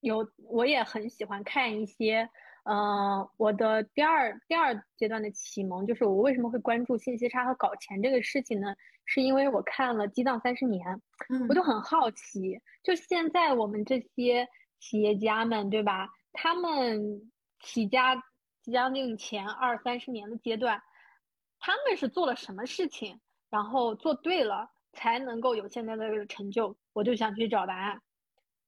[0.00, 2.28] 有，我也很喜欢看一些，
[2.64, 8.74] 嗯，我的第二第二阶段的启蒙就是我为什么会关注信息差和搞钱这个事情呢？
[9.06, 10.84] 是因为我看了《激荡三十年》，
[11.48, 14.46] 我就很好奇，就现在我们这些
[14.80, 16.08] 企业家们，对吧？
[16.32, 18.16] 他们起家
[18.62, 20.82] 即将近前二三十年的阶段。
[21.58, 23.18] 他们是做了什么事情，
[23.50, 26.76] 然后做对了，才能够有现在的这个成就。
[26.92, 28.00] 我就想去找答案，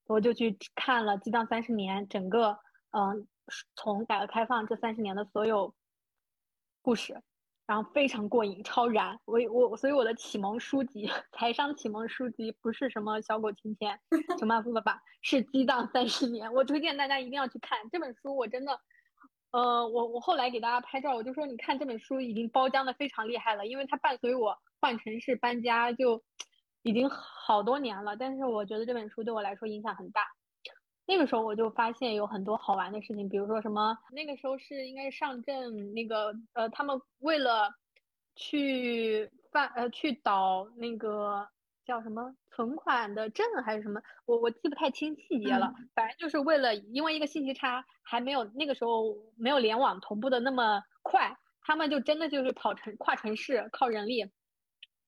[0.07, 2.59] 我就去看了《激荡三十年》整个，
[2.91, 3.27] 嗯，
[3.75, 5.75] 从改革开放这三十年的所有
[6.83, 7.21] 故事，
[7.67, 9.19] 然后非常过瘾，超燃。
[9.25, 13.99] 我我所以我的启蒙书籍， 财商启蒙书籍不是什么小狗钱钱、
[14.39, 16.51] 穷爸富爸爸，是《激荡三十年》。
[16.53, 18.79] 我推荐大家一定要去看这本书，我真的。
[19.51, 26.23] 呃，我我后来给大家拍照，我就说你看这本书已经包浆的非常厉害了，因为它伴随我换城市搬家就
[26.83, 28.17] 已经好多年了。
[28.17, 30.23] 但是我觉得这本书对我来说影响很大。
[31.07, 37.71] 那个时候我就发现有很多好玩的事情，比如说什么，那个时候是应该是上镇那个呃，他们为了
[38.37, 41.49] 去办呃去导那个。
[41.89, 43.99] 叫什么存款的证还是什么？
[44.27, 45.73] 我我记不太清细节了。
[45.95, 54.23] 反正就是为了，因为一个信息差还没有那个时候没有联网同步的那么快，他们就真的就是跑城跨城市靠人力，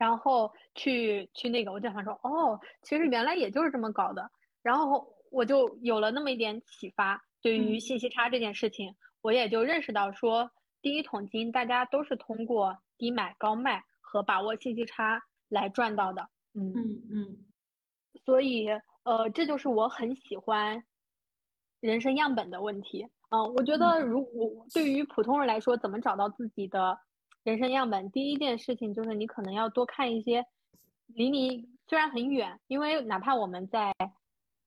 [0.00, 1.70] 然后去去那个。
[1.70, 4.30] 我就想说，哦，其实原来也就是这么搞的。
[4.62, 16.27] 然后我就有了那么一点启发，对于信息差这件事情，我也就认识到说，第一桶金大家都是通过低买高卖和把握信息差来赚到的。
[16.54, 17.38] 嗯嗯嗯，
[18.25, 18.68] 所以
[19.04, 20.83] 呃，这就是我很喜欢
[21.81, 23.06] 人生样本的问题。
[23.31, 26.98] 嗯，我觉得如果对于普通人来说，怎么找到自己的
[27.44, 28.10] 人生样本？
[28.10, 30.44] 第一件事情就是你可能要多看一些
[31.06, 33.92] 离你虽然很远，因为哪怕我们在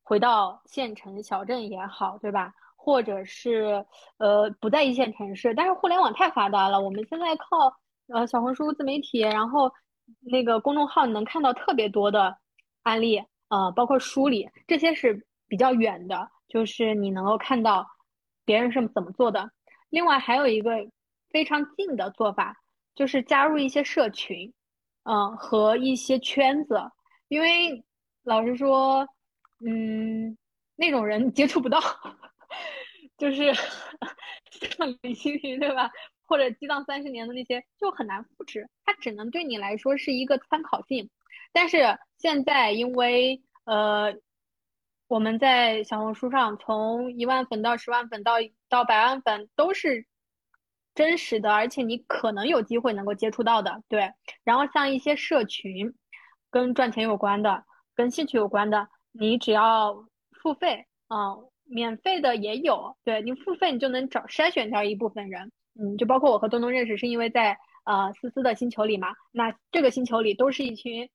[0.04, 2.54] 回到县城小镇也好，对吧？
[2.76, 3.86] 或者是
[4.18, 7.74] 呃不在一线城市，但是互联网太发达了，我们现在靠
[8.08, 9.72] 呃小红书自媒体，然后。
[10.20, 12.38] 那个公众号能看到特别多的
[12.82, 17.88] 案例，呃，包括书里这些是比较远的，就是你能够看到
[18.44, 19.50] 别人是怎么做的。
[19.90, 20.72] 另外还有一个
[21.30, 22.62] 非常近的做法，
[22.96, 24.54] 就是加入一些社群，
[25.04, 26.80] 嗯，和一些圈子，
[27.28, 27.84] 因为
[28.24, 29.08] 老实说，
[29.66, 30.38] 嗯，
[30.76, 31.80] 那种人接触不到，
[33.18, 33.54] 就是
[34.52, 35.90] 像李星云对吧？
[36.26, 41.10] 或者激荡三十年的那些就很难复制，它只能对你来说是一个参考性。
[41.52, 44.16] 但是现在因为呃，
[45.08, 48.34] 我们在小红书上从一万粉到十万粉到
[48.70, 50.08] 到百万粉都是
[50.96, 53.82] 真实的，而且你可能有机会能够接触到的。
[53.88, 54.12] 对，
[54.44, 55.94] 然后像一些社群，
[56.52, 57.64] 跟赚钱有关的，
[57.96, 60.06] 跟兴趣有关的，你只要
[60.42, 61.36] 付费啊，
[61.66, 62.96] 免费的也有。
[63.04, 65.52] 对你付费，你就能找筛选掉一部分人。
[65.80, 69.08] 嗯，就包括我和东东认识，是因为在呃思思的星球里嘛。
[69.32, 71.10] 那这个星球里都是一群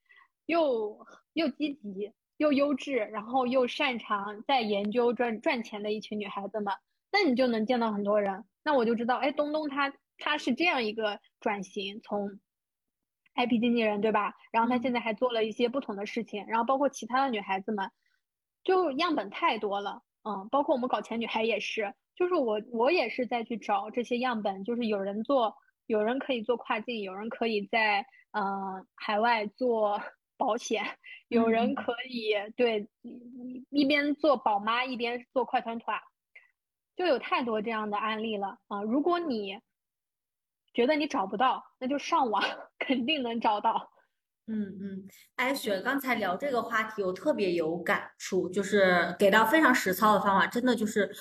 [0.46, 6.74] 又又积极又优质，然后又擅长在研究赚赚钱的一群女孩子们。
[7.12, 8.44] 那你就能见到很多人。
[8.68, 12.38] 那我就知道，哎，东东他他是这样一个转型，从
[13.34, 14.34] IP 经纪人对吧？
[14.52, 17.90] 然后他现在还做了一些不同的事情，然后包括其他的女孩子们，
[18.62, 20.02] 就样本太多了。
[20.22, 21.94] 嗯，包括我们搞钱女孩也是。
[22.14, 24.64] 就是我，我也是在去找这些样本。
[24.64, 25.56] 就是有人做，
[25.86, 29.98] 有人可以做跨境，有人可以在呃海外做
[30.36, 30.84] 保险，
[31.28, 32.86] 有人可以对
[33.70, 35.98] 一边做宝妈一边做快团团，
[36.98, 38.82] 就有太多这样的案例了啊！
[38.82, 39.56] 如果你
[40.74, 42.42] 觉得你找不到，那就上网，
[42.80, 43.92] 肯定能找到。
[44.48, 51.14] 嗯嗯，哎雪，刚才聊这个话题，我特别有感触，就是给到非常实操的方法，真的就是。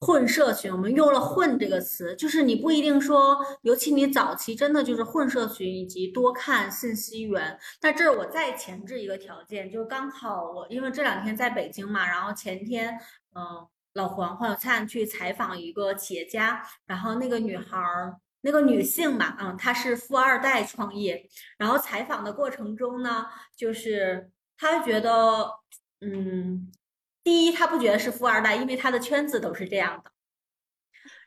[0.00, 7.58] 混社群，我们用了“混”这个词，就是你不一定说，尤其你早期真的就是混社群以及多看信息源。
[7.82, 12.96] 那这儿我再前置一个条件，就是刚好我因为这两天在北京嘛，然后前天
[13.34, 13.66] 嗯，
[13.98, 21.28] 老黄黄小灿去采访一个企业家，然后那个女孩儿，那个女性嘛，嗯，她是富二代创业，
[21.58, 23.26] 然后采访的过程中呢，
[23.56, 25.50] 就是她觉得
[26.00, 26.70] 嗯。
[27.24, 30.10] 第一，她不觉得是富二代，因为她的圈子都是这样的。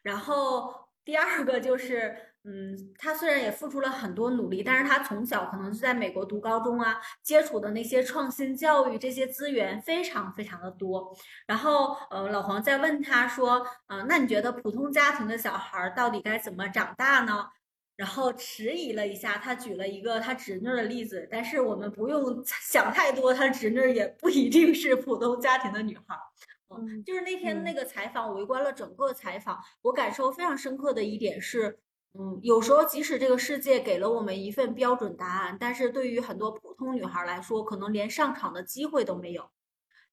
[0.01, 11.15] 然后第二个就是，嗯，他虽然也付出了很多努力，但是他从小可能是在美国读高中啊，接触的那些创新教育这些资源非常非常的多。
[11.45, 17.47] 然后，呃，老黄在问他说，嗯，那你觉得普通家庭的小孩到底该怎么长大呢？
[17.95, 26.17] 然后迟疑了一下，他举了一个他侄女的例子，但是我们不用想太多，他侄女也不一定是普通家庭的女孩。
[26.69, 31.77] 嗯，就是那天那个采访，围观了整个采访，我感受非常深刻的一点是，
[32.13, 39.49] 嗯，有时候即使这个世界给了我们一份标准答案，但是对于很多普通女孩来说，可能连上场的机会都没有。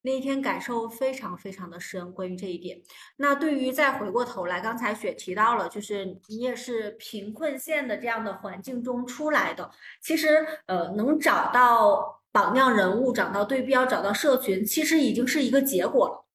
[0.01, 2.81] 那一天感受非常非常的深，关于这一点。
[3.17, 9.69] 那对于再回过头来，刚才雪提到了，就是你也是贫困县的这样的环境中出来的。
[10.01, 16.28] 其实，呃，能找到榜样人物，找到对标，找到社群，其实已经是一个结果了。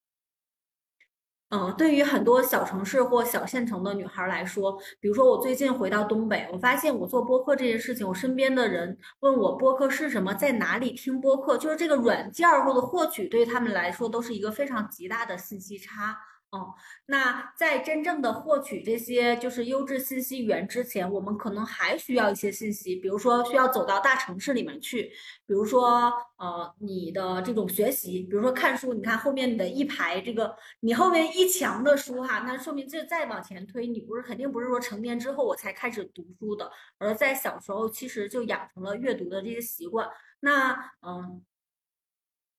[1.55, 16.17] 嗯，对于很多小城市或小县城的女孩来说，比如说我最近回到东北，我发现我做播客这件事情，我身边的人问我播客是什么，在哪里听播客，就是这个软件或者获取，对于他们来说都是一个非常极大的信息差。
[16.55, 16.73] 哦，
[17.07, 25.11] 那在真正的获取这些就是优质信息源之前，我们可能还需要一些信息，比如说需要走到大城市里面去，
[25.45, 40.07] 比如说呃你的这种学习，比如说看书，你看后面的一排这个，你后面一墙的书哈，那说明这再往前推，你不是肯定不是说成年之后我才开始读书的，而在小时候其实就养成了阅读的这些习惯。
[40.39, 41.43] 那嗯，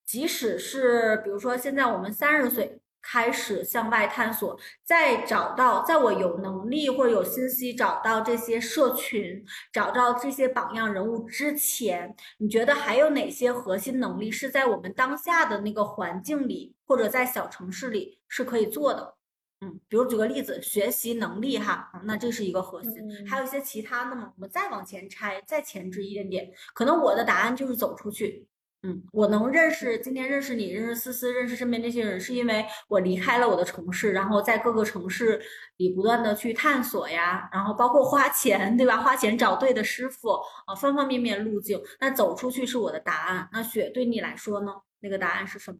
[0.04, 2.78] 即使是比如说现在我们三十岁。
[3.08, 19.14] 开始向外探索，在找到，在我有能力或者有信息找到这些社群，找到这些榜样人物之前，你觉得还有哪些核心能力是在我们当下的那个环境里，或者在小城市里是可以做的？
[19.60, 22.92] 嗯，比如举个例子，学习能力哈，那这是一个核心，
[23.28, 24.32] 还有一些其他的吗？
[24.34, 28.48] 我们再往前拆，再前置一点点，可能我的答案就是走出去。
[28.82, 35.40] 嗯，我能认识今天认识你，认识思思，认识身边这些人，是因为我离开了我的城市，然后在各个城市
[35.78, 38.98] 里不断的去探索呀，然后包括花钱，对吧？
[38.98, 40.30] 花钱找对的师傅，
[40.66, 43.48] 啊，方方面面路径，那走出去是我的答案。
[43.52, 44.72] 那雪对你来说呢？
[45.00, 45.78] 那个答案是什么？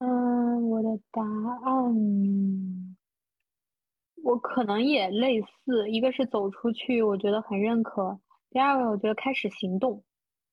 [0.00, 2.96] 嗯，我的答案，
[4.22, 8.18] 我可能也类似，一个是走出去，我觉得很认可；
[8.50, 10.04] 第二个，我觉得开始行动。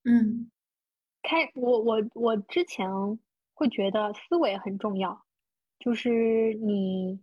[0.05, 0.49] 嗯。
[1.25, 2.87] 开我我我之前
[3.55, 5.25] 会觉得思维很重要，
[5.79, 7.19] 就是你，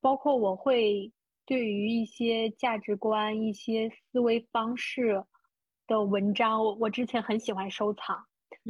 [0.00, 1.12] 包括我会
[1.44, 5.24] 对于一些价值观、一些思维方式
[5.86, 8.26] 的文章，我我之前很喜欢收藏，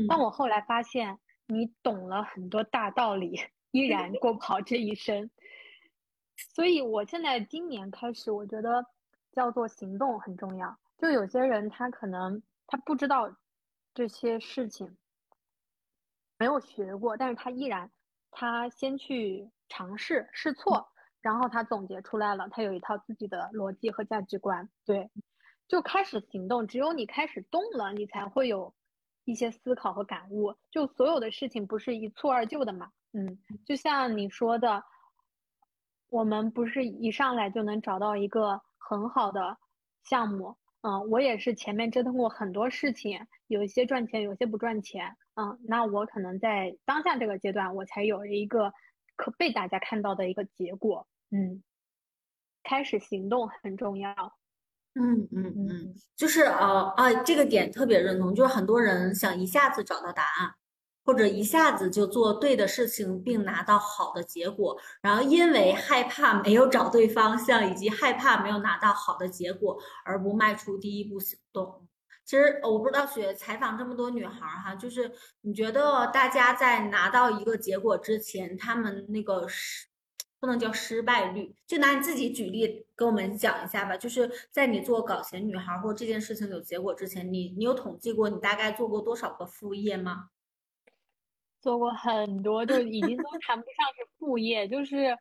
[0.08, 5.30] 但我后来发现，你懂了很多大道理，依然过不好这一生。
[6.54, 8.84] 所以我现在今年开始，我觉得
[9.32, 10.76] 叫做行动很重要。
[10.98, 13.34] 就有些人他可能他不知道
[13.96, 14.94] 这些事情，
[16.36, 17.90] 没有学过，但是他依然
[18.30, 20.86] 他先去尝试试错，
[21.22, 24.68] 然后他总结出来了，他有一套自己的逻辑和价值观。
[24.84, 25.10] 对，
[25.66, 26.66] 就开始行动。
[26.66, 28.74] 只有你开始动了，你才会有
[29.24, 30.54] 一些思考和感悟。
[30.70, 32.92] 就所有的事情不是一蹴而就的嘛？
[33.12, 34.84] 嗯，就像你说的。
[36.08, 39.58] 我们不是一上来就能找到一个很好的
[40.04, 40.56] 项目，
[40.86, 48.72] 嗯，我也是前面折腾过很多事情，有一些赚钱，有些不赚钱，嗯，那我可能在当下这个阶段，我才有了一个
[49.16, 51.64] 可被大家看到的一个结果，嗯，
[52.62, 54.14] 开始行动很重要，
[54.94, 60.54] 嗯嗯嗯，就是呃啊，这个点特别认同，就是很多人想一下子找到答案。
[61.06, 71.86] 或者一下子就做对的事情，并拿到好的结果，然后因为害怕没有找对方向，以及害怕没有拿到好的结果，而不迈出第一步行动。
[72.24, 79.86] 其实我不知道，雪采访这么多女孩儿哈，就是你觉得大家在拿到一个结果之前，他们那个失
[80.40, 83.96] 不能叫失败率，就拿你自己举例跟我们讲一下吧。
[83.96, 90.30] 就是在你做搞钱女孩或这件事情有结果之前，你你有统计过你大概做过多少个副业吗？
[91.66, 95.18] 做过很多，就已经都谈不上是副业，就是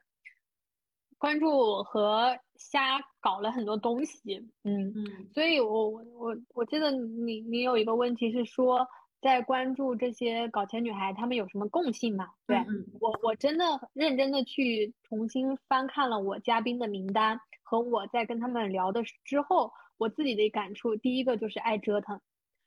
[1.18, 4.38] 关注和瞎搞了很多东西。
[4.64, 8.88] 嗯嗯，所以我我我我记得你你有一个问题是说，
[9.20, 12.28] 在关注这些搞钱女孩，她们有什么共性吗？
[12.46, 12.64] 对
[13.00, 22.22] 我我真的认真的去重新翻看了我嘉宾的名单和我在跟他们聊的之后，我自己的感触，第一个就是爱折腾。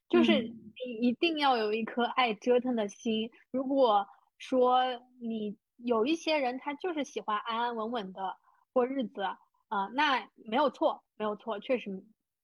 [0.09, 3.31] 就是你一定要有一颗爱折腾的心。
[3.51, 4.07] 如果
[4.39, 4.81] 说
[5.21, 8.37] 你有一些人，他就是喜欢安安稳稳的
[8.73, 9.23] 过日子
[9.69, 11.91] 啊，那没有错，没有错，确实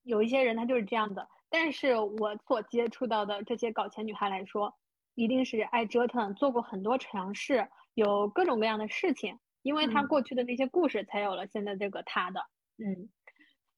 [0.03, 1.27] 有一些人他就是这样的。
[1.49, 4.75] 但是我所接触到的这些搞钱女孩来说，
[5.15, 12.41] 一定是爱折腾，做过很多尝试，有各种各样的事情，因为她过去的那些故事，才有了现在这个她的。
[12.79, 13.09] 嗯，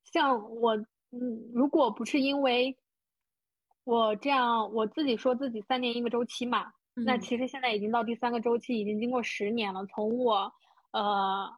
[0.03, 0.75] 像我，
[1.11, 2.75] 嗯，如果不是因为。
[3.87, 9.85] 我这样我自己说自己三年一个周期嘛，那其实现在已经到第三个周期，已经经过十年了。
[9.85, 10.51] 从我
[10.91, 11.49] 呃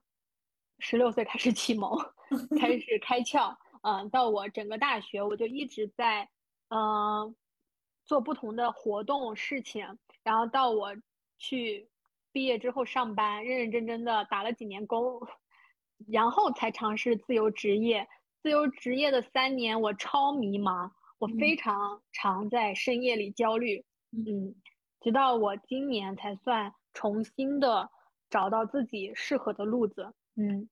[0.77, 1.89] 十六岁开始启蒙，
[2.59, 6.29] 开始开窍，嗯，到我整个大学，我就一直在
[6.67, 7.35] 嗯
[8.05, 10.95] 做不同的活动事情，然后到我
[11.39, 11.89] 去
[12.31, 15.19] 毕业之后上班，认认真真的打了几年工，
[16.07, 18.07] 然后才尝试自由职业。
[18.43, 20.91] 自由职业的三年，我超迷茫。
[21.19, 24.55] 我非常常在深夜里焦虑，嗯，
[25.01, 27.89] 直到我今年才算重新的
[28.29, 30.69] 找到自己适合的路子，嗯，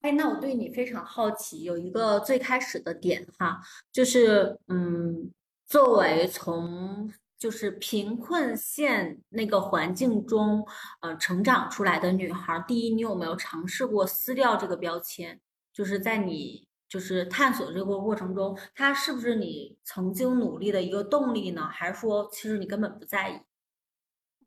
[0.00, 3.60] 哎，那我对你非常好奇，有一个最开始的点哈，
[3.92, 5.30] 就是嗯，
[5.66, 10.66] 作为从就是贫困县那个环境中
[11.00, 15.40] 呃成长出来的女孩，第一，你有没有尝试过撕掉这个标签？
[15.72, 16.66] 就是在你。
[16.92, 21.62] 就是探索这个过程中，它是不是你曾经努力的一个动力呢？
[21.62, 23.40] 还是说，其实你根本不在意？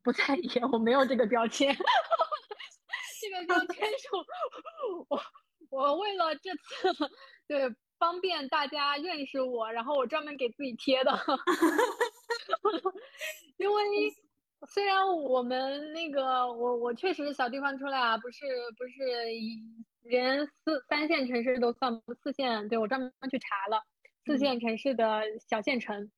[0.04, 1.74] 不在意，我没有这个标签。
[3.20, 4.10] 这个标签是
[5.10, 5.20] 我
[5.72, 6.94] 我为了这次
[7.48, 7.68] 对
[7.98, 11.12] 方便大家认识我，然后我专门给自己贴的。
[13.58, 13.84] 因为
[14.68, 18.46] 虽然我们那个我我确实小地方出来啊，不是
[18.78, 19.62] 不是一。
[20.08, 23.84] 连四三线城市都算不，四线对我专门去查了，
[24.24, 26.12] 四线城市的小县城。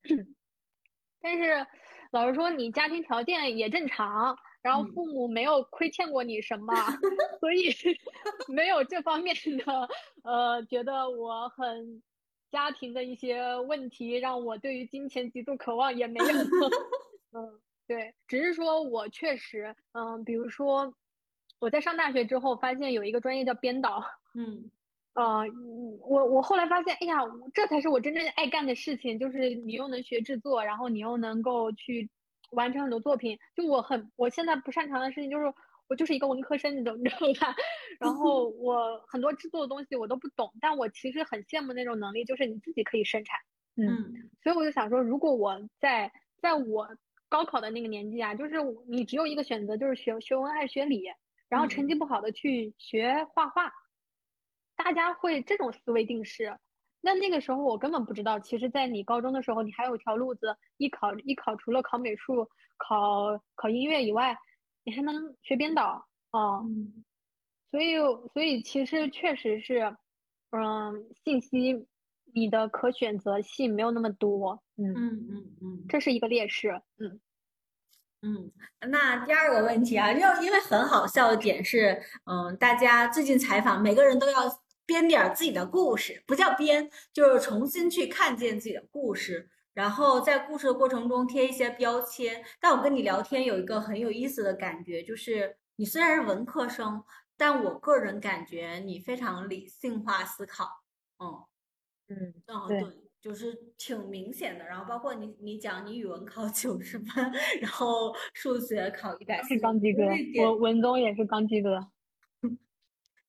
[1.22, 1.66] 但是
[2.12, 6.74] 老实说，你家庭条件也正常，然后父母没有亏欠过你什么，
[7.40, 7.74] 所以
[8.50, 9.34] 没有这方面
[9.66, 9.88] 的
[10.26, 12.04] 呃，觉得我很
[12.52, 16.26] 家庭的一些问题让我对于金钱极度渴望也没有。
[17.32, 20.94] 嗯，对，只是说我确实，嗯，比如说。
[21.60, 24.00] 我在上大学之后，发现有一个专业叫编导。
[24.36, 24.70] 嗯，
[25.16, 25.44] 呃，
[26.08, 27.16] 我我后来发现，哎呀，
[27.52, 32.08] 这才是我真正爱干的事情，就是你又能学制作，然后你又能够去
[32.52, 33.36] 完成很多作品。
[33.56, 35.52] 就我很，我现在不擅长的事情就是，
[35.90, 37.56] 我就是一个文科生，你懂，你知道吧？
[38.00, 43.40] 然后 我很多制作的东西我都不懂，但我其实很羡慕那种能力，就是你自己可以生产。
[43.78, 46.88] 嗯，所以我就想说，如果我在在我
[47.30, 48.56] 高考的那个年纪啊，就是
[48.88, 51.04] 你只有一个选择，就是学学文还是学理，
[51.50, 53.72] 然后成绩不好的去学画画，
[54.76, 56.58] 大家会这种思维定式。
[57.00, 64.36] 那那个时候我根本不知道，其实，在你高中的时候，你还有一条路子，艺考艺考除了考美术、考考音乐以外，
[64.84, 66.66] 你还能学编导哦。
[67.70, 67.98] 所以，
[68.34, 69.96] 所以其实确实是，
[70.52, 71.86] 嗯，信息
[72.38, 74.62] 你的可选择性没有那么多。
[74.78, 76.82] 嗯嗯嗯嗯，这是一个劣势。
[77.00, 77.20] 嗯
[78.22, 78.52] 嗯，
[78.90, 84.62] 那第二个问题啊，就因为很好笑的点是，嗯，大家最近采访，每个人都要。
[84.88, 92.42] 编点自己的故事，不叫编，就是重新去看见自己的故事，然后在故事的过程中贴一些标签。
[92.62, 97.04] 但我跟你聊天有一个很有意思的感觉，就是你虽然是文科生，
[97.36, 100.70] 但我个人感觉你非常理性化思考。
[101.20, 101.44] 嗯
[102.10, 102.34] 嗯，
[102.68, 102.84] 对，
[103.22, 104.66] 就是挺明显的。
[104.66, 107.32] 然后包括你，你讲你语文考九十分，
[107.62, 110.04] 然后数学考一百，是刚及格。
[110.42, 111.88] 我文综也是刚及格。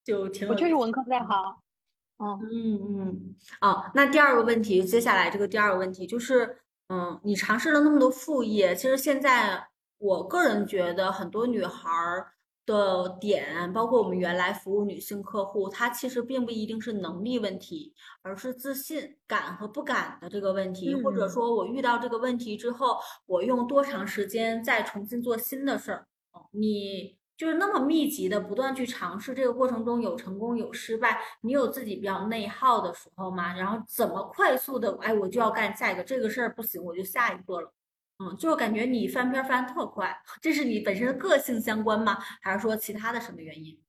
[0.05, 1.63] 就挺我确实文科不太好，
[2.19, 9.69] 嗯嗯嗯哦，那第二个问题，接下来这个第二个问题就是，嗯，你尝试了那么多副业，其实现在
[9.99, 11.91] 我个人觉得很多女孩
[12.69, 26.07] 的点，包括我们原来服务女性客户，她其实并不一定是能力问题，而是自信敢和不敢的这个问题，或者说我遇到这个问题之后，我用多长时间再重新做新的事儿，
[26.53, 27.17] 你。
[27.39, 33.55] 就是那么密集的不断去尝试，这个过程中有成功有失败，你有自己比较内耗的时候吗？
[33.57, 37.73] 然后怎么快速的，哎，我就要干下一个，这个事儿不行，我就下一个了。
[38.19, 42.19] 嗯，就是感觉你翻篇翻特快， 这是你本身的个性相关吗？
[42.43, 43.81] 还是说其他的什么原因？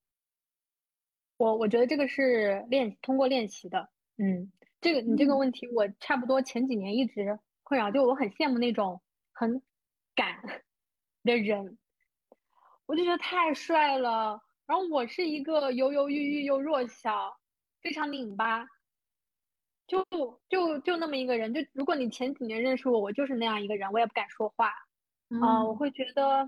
[1.37, 3.89] 我我觉得这个是练通过练习的。
[4.17, 4.51] 嗯，
[4.81, 9.01] 这个你这个问题我差不多前几年一直困扰，就我很羡慕那种
[9.31, 9.61] 很
[10.13, 10.35] 敢
[11.23, 11.77] 的人。
[12.85, 17.37] 我就觉得太帅了，然后我是一个犹犹豫豫又弱小，
[17.81, 18.67] 非常拧巴，
[19.89, 20.05] 就
[20.47, 21.53] 就就那么一个人。
[21.53, 24.67] 就如果你前几年认识我，我就是那样一个人，我也不敢说话，
[25.41, 26.47] 啊，我会觉得，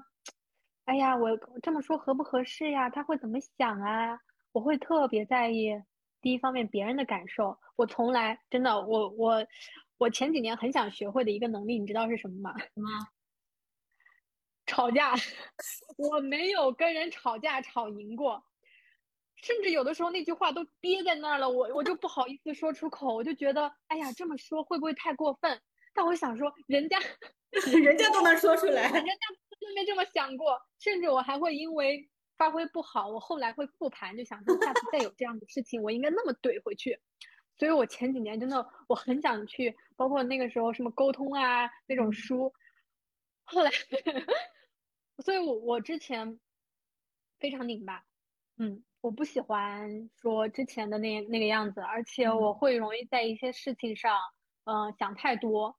[0.86, 2.89] 哎呀，我这么说合不合适呀？
[2.89, 4.18] 他会怎么想啊？
[4.54, 5.70] 我会特别在意
[6.22, 7.58] 第一方面别人的感受。
[7.76, 9.46] 我从来真的，我我
[9.98, 12.58] 我前几年很想学会的一个能力，你知道是什么吗？
[12.60, 12.88] 什么？
[14.68, 15.14] 吵架，
[15.98, 18.42] 我没有跟人吵架吵赢过，
[19.42, 25.62] 甚至有的时候那句话都憋在那儿了，我我就不好意思说出口，我就觉得，哎呀，这么说会不会太过分？
[25.94, 27.00] 但我想说，人家
[27.84, 29.12] 人家都能说出来，人家
[29.60, 37.00] 都没这么想过，甚至我还会因为发挥不好，我后来会复盘，就想说下次再有这样的事情，我应该那么怼回去。
[37.58, 42.54] 所以我前几年真的我很想去，包括那个时候什么沟通啊那种书，
[43.44, 43.72] 后来。
[45.24, 46.39] 所以，我我之前
[47.38, 48.04] 非常拧巴，
[48.58, 54.20] 嗯，我不喜欢说之前的那那个样子，而且我会容易在一些事情上，
[54.66, 55.76] 嗯，想太多，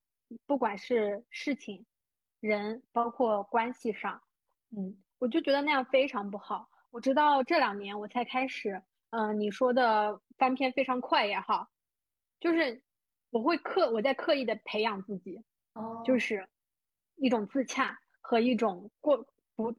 [0.46, 1.86] 不管是事情、
[2.40, 4.20] 人，包括关系上，
[4.76, 6.68] 嗯，我就觉得那样非常不好。
[6.90, 11.68] 我直到这两年我才开始，嗯，你说的翻篇非常快也好，
[12.40, 12.82] 就是
[13.30, 15.40] 我会刻我在刻意的培养自己，
[15.74, 16.48] 哦，就是
[17.16, 19.26] 一种自洽和一种过。
[19.54, 19.74] 不，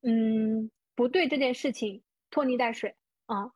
[0.00, 2.02] 嗯，不对这件事情
[2.32, 3.52] 拖泥带水啊！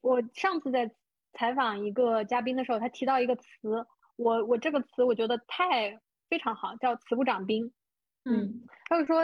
[0.00, 0.90] 我上次在
[1.34, 3.86] 采访一个嘉宾的时候，他提到一个词，
[4.16, 6.00] 我我这个词我觉得太
[6.30, 7.70] 非常好，叫“词不长兵”。
[8.24, 9.22] 嗯，他就说，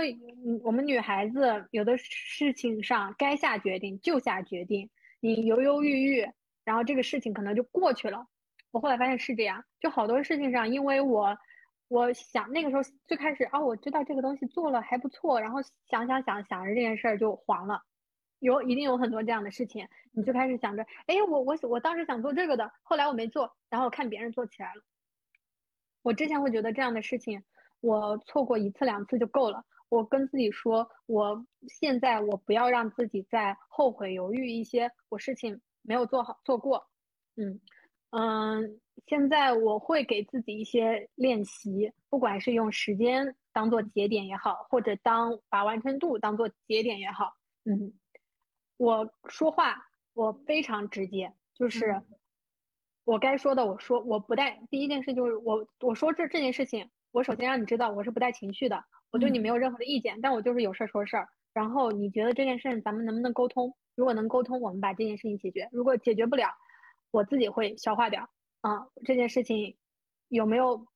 [0.63, 6.29] 我们女孩子有的事情上该下决定就下决定，你犹犹豫豫，
[6.65, 8.27] 然后这个事情可能就过去了。
[8.71, 11.39] 我后来发现是这样，就好多事情上，因为我。
[11.89, 15.61] 我想那个时候最开始啊，我知道这个东西做了还不错，然后
[15.91, 17.83] 想想想想着这件事儿就黄了，
[18.43, 24.83] 有一定有很多这样的事情，你就开始想着，哎，我我我当时想做这个的，后来我没做，然后看别人做起来了。
[26.03, 27.45] 我之前会觉得这样的事情，
[27.81, 29.65] 我错过一次两次就够了。
[29.89, 36.89] 我跟自己说，我现在我不要让自己再后悔犹豫一些我事情没有做好做过，
[37.37, 37.61] 嗯。
[38.15, 47.33] 嗯，现在我会给自己一些练习，不管是用时间当做节点也好，或者当把完成度当做节点也好，
[47.65, 47.95] 嗯，
[48.83, 52.03] 我说话我非常直接，就是
[53.05, 63.73] 我该说的我说，我不带第一件事就是我我说这这件事情，我首先让你知道我是不带情绪的，我对你没有任何的意见，但我就是有事儿说事儿，然后你觉得这件事咱们能不能沟通？
[63.95, 66.49] 如果能沟通，我们把这件事情解决；如果解决不了，
[67.13, 68.29] 我自己会消化掉
[68.63, 69.77] 啊，这件事情
[70.27, 70.89] 有没有？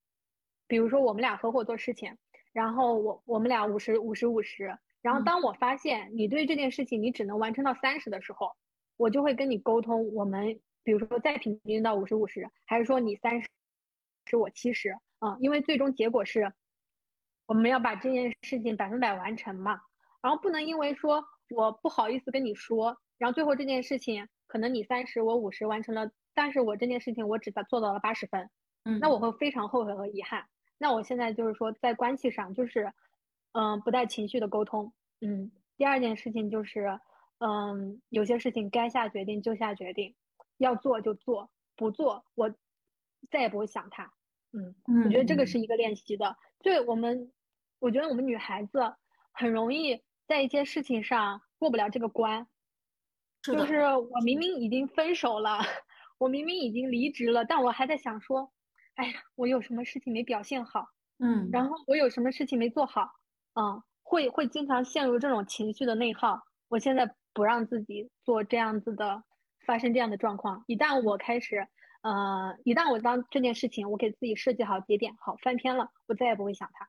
[0.67, 2.19] 比如说我们俩合伙做事情，
[2.53, 4.77] 然后我我们俩五十五十五十，
[5.07, 5.25] 然后嗯。
[5.25, 8.51] 当我发现你对这件事情你只能完成到三十的时候，
[8.97, 13.49] 我就会跟你沟通，我们比如说再平均到五十五十，还是说你三十，
[14.27, 16.53] 是我七十，嗯，因为最终结果是，
[17.47, 19.81] 我们要把这件事情百分百完成嘛，
[20.21, 28.51] 然后不能因为说我不好意思跟你说，然后最后这件事情可能你三十我五十完成了，但是我这件事情我只做做到了八十分，
[28.85, 29.19] 嗯，那我。
[29.19, 30.45] 会非常后悔和遗憾。
[30.79, 32.93] 那我现在就是说，在关系上，就是，
[33.57, 34.93] 嗯，不带情绪的沟通。
[35.23, 37.01] 嗯，第二件事情就是，
[37.39, 40.15] 嗯，有些事情该下决定就下决定，
[40.59, 42.55] 要做就做，不做我
[43.31, 44.13] 再也不会想他。
[44.53, 46.37] 嗯，我觉得这个是一个练习的。
[46.63, 47.33] 对我们，
[47.79, 48.95] 我觉得我们女孩子
[49.33, 52.47] 很容易在一些事情上过不了这个关。
[53.43, 55.61] 是的就是我明明已经分手了，
[56.19, 58.53] 我明明已经离职了，但我还在想说，
[58.97, 60.89] 哎呀，我有什么事情没表现好，
[61.21, 63.13] 嗯，然后我有什么事情没做好，
[63.59, 66.43] 嗯，会会经常陷入这种情绪的内耗。
[66.69, 69.23] 我现在不让自己做这样子的，
[69.67, 70.63] 发生这样的状况。
[70.67, 71.67] 一旦我开始，
[72.03, 76.89] 呃，一旦我当这件事情我给自己设计好节点，好翻篇了，我再也不会想它。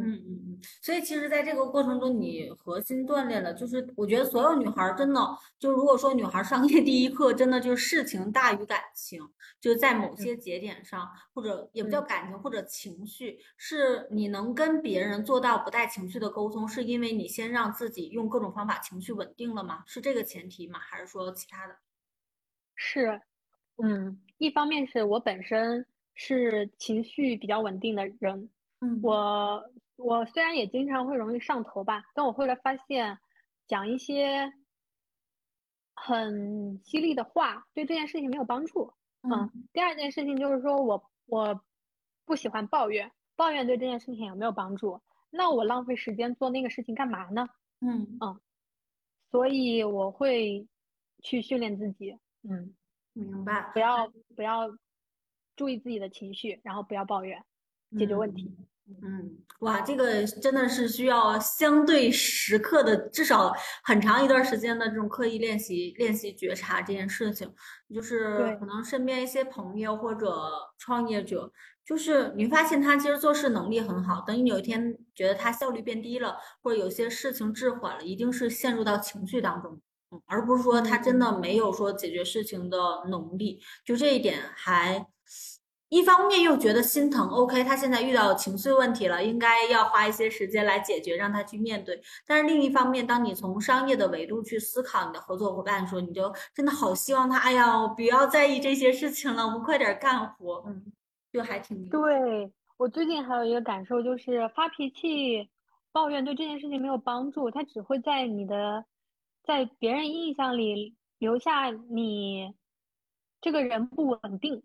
[0.00, 5.20] 嗯嗯嗯，所以其实，在这个过程中，你核心锻炼了，就是我觉得所有女孩儿真的，
[5.58, 9.20] 就如果说女孩儿商业第一课，真的就是事情大于感情，
[9.60, 19.82] 就在某些节点上，或者也不叫嗯感情，或者情绪，是你能跟别人做到不带情绪的沟通，是因为你先让自己用各种方法情绪稳定了吗？
[19.86, 20.78] 是这个前提吗？
[20.80, 21.76] 还是说其他的？
[22.74, 23.20] 是，
[23.82, 29.64] 嗯，一方面是我本身是情绪比较稳定的人，嗯我
[29.96, 33.18] 我虽然也经常会容易上头吧，但我后来发现，
[33.66, 34.52] 讲一些
[35.94, 38.92] 很犀利的话对这件事情没有帮助。
[39.22, 41.60] 嗯，第二件事情就是说我我
[42.24, 45.00] 不喜欢抱怨，抱怨对这件事情有没有帮助？
[45.30, 47.48] 那我浪费时间做那个事情干嘛呢？
[47.80, 48.18] 嗯
[49.30, 50.68] 所以我会
[51.22, 52.74] 去训练自己，嗯，
[53.14, 53.70] 明白。
[53.72, 54.70] 不要不要
[55.56, 57.44] 注意自己的情绪，然后不要抱怨，
[57.98, 58.54] 解决问题。
[58.56, 58.66] 嗯，
[59.60, 67.50] 哇，这个真的是需要相对时刻的，至少很长一段时间的这种刻意练习，练习觉察这件事情。
[67.94, 70.28] 就是可能身边一些朋友或者
[70.76, 71.50] 创业者，
[71.86, 79.80] 就是你发现他其实做事能力很好，等你有一天觉得他效率变低了，或者有些事情滞缓了，一定是陷入到情绪当中。
[80.10, 82.78] 嗯，而不是说他真的没有说解决事情的
[83.08, 85.06] 能力，就这一点还。
[85.90, 92.00] 一方面又觉得心疼，OK，他现在遇到情绪问题了，应该要花一些时间来解决，让他去面对。
[92.26, 100.92] 但是另一方面，当你从商业的维度去思考你的合作伙伴的时候，你就真的好希望他，哎呀，不要在意这些事情了，我们快点干活，嗯，
[101.32, 105.48] 就还挺对，我最近还有一个感受就是发脾气、
[105.92, 108.84] 抱怨对这件事情没有帮助，它只会在你的
[109.44, 112.52] 在别人印象里留下你
[113.40, 114.62] 这个人不稳定。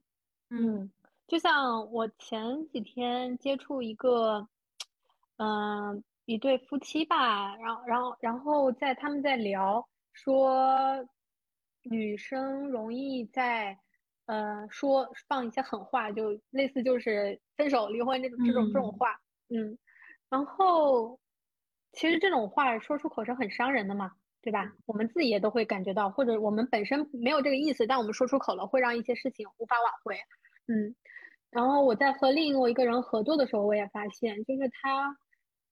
[0.50, 0.90] 嗯
[1.30, 4.48] 就像我前几天接触一个，
[5.38, 11.08] 嗯、一对夫妻吧，然后然后然后在他们在聊说，
[11.84, 13.78] 女生容易在
[14.26, 19.12] 呃说放一些狠话，就类似就是分手、离婚这种这种这种嗯话，
[19.50, 19.78] 嗯，
[20.30, 21.20] 然后
[21.92, 24.12] 其实这种话说出口是很伤人的嘛，
[24.42, 24.74] 对吧？
[24.88, 30.16] 我们自己也都会感觉到，或者我们本身没有这个意思，但我们说出口了，会让一些事情无法挽回，
[30.66, 30.96] 嗯。
[31.52, 35.18] 然后我在和另外一个人合作的时候，我也发现，就是他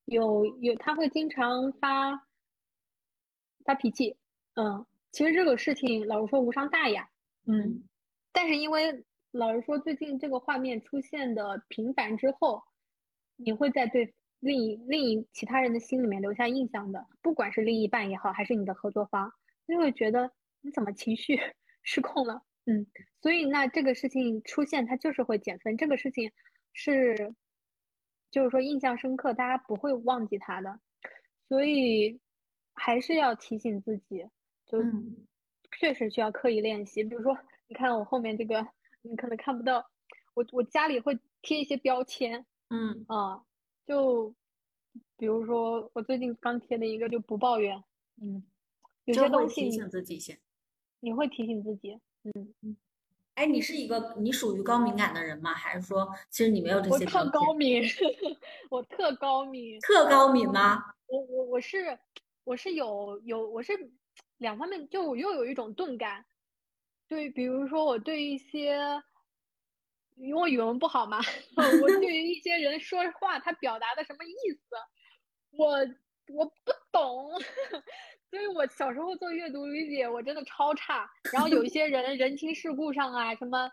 [0.05, 2.27] 有有他会经常发
[3.65, 4.17] 发脾气，
[4.55, 7.07] 嗯，其实这个事情老实说无伤大雅，
[7.45, 7.83] 嗯，
[8.31, 12.63] 但是因为老实说最近这个画面出现的频繁之后，
[13.35, 19.31] 你会在对另一另一其他人的心里面留下印象的，不管是另一半也好，还是你的合作方，
[19.67, 21.39] 就会觉得你怎么情绪
[21.83, 22.85] 失控了，嗯。
[23.21, 25.75] 所以那这个事情出现，它就是会减分。
[25.75, 26.31] 这个事情
[26.73, 27.33] 是，
[28.29, 30.79] 就是说印象深刻，大家不会忘记它的。
[31.47, 32.19] 所以
[32.73, 34.23] 还是要提醒自己，
[34.65, 35.25] 就嗯
[35.79, 37.03] 确实需要刻意练习。
[37.03, 37.37] 比如说，
[37.67, 38.67] 你看我后面这个，
[39.01, 39.89] 你可能看不到，
[40.35, 43.43] 我我家里会贴一些标签嗯啊，
[43.85, 44.35] 就
[45.17, 47.81] 比如说我最近刚贴的一个就不抱怨，
[48.21, 48.43] 嗯，
[49.05, 50.39] 有些东西你提醒自己先。
[50.99, 51.99] 你会提醒自己，
[52.35, 52.77] 嗯嗯。
[53.35, 55.53] 哎，你是一个你属于高敏感的人吗？
[55.53, 57.29] 还是说其实你没有这些我特？
[57.29, 57.83] 高敏，
[58.71, 60.83] 我特高敏，特高敏吗？
[61.05, 61.97] 我我我是
[62.43, 63.73] 我是有有我是
[64.37, 66.25] 两方面，就我又有一种钝感，
[67.07, 68.79] 对，比如说我对一些
[70.15, 71.19] 因为我语文不好嘛，
[71.83, 74.75] 我对于一些人说话，他表达的什么意思，
[75.51, 75.77] 我
[76.33, 77.31] 我不懂，
[78.29, 81.09] 所以我小时候做阅读理解我真的超差。
[81.33, 83.69] 然后有一些人人情世故上啊，什么，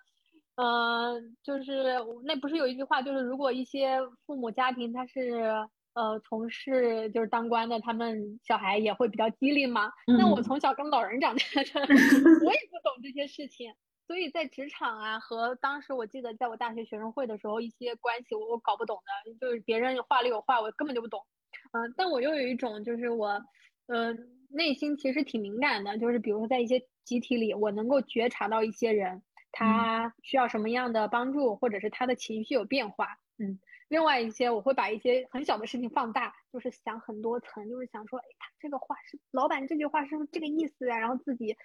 [0.56, 5.52] 嗯，就是那不是有一句话，就是如果一些父母家庭他是
[5.94, 9.90] 呃从事就是当官的，他们小孩也会比较机灵嘛。
[10.06, 11.80] 那我从小跟老人长大的，
[12.46, 13.74] 我也不懂这些事情。
[14.06, 21.20] 所以在职场啊，和当时我记得在我大学学生会的时候，一些关系我我搞不懂的，就是别人话里有话，我根本就不懂。
[21.72, 23.28] 嗯，但我又有一种就是我，
[23.86, 24.14] 呃，
[24.54, 33.18] 内心其实挺敏感的，就是比如说在一些集体里，我能够觉察到一些人他需要什么样的帮助，或者是他的情绪有变化。
[33.38, 40.98] 嗯，另外一些我会把一些很小的事情放大，就是想很多层，就是想说，哎，他这个话是老板这句话是不是这个意思啊？
[40.98, 41.56] 然后自己。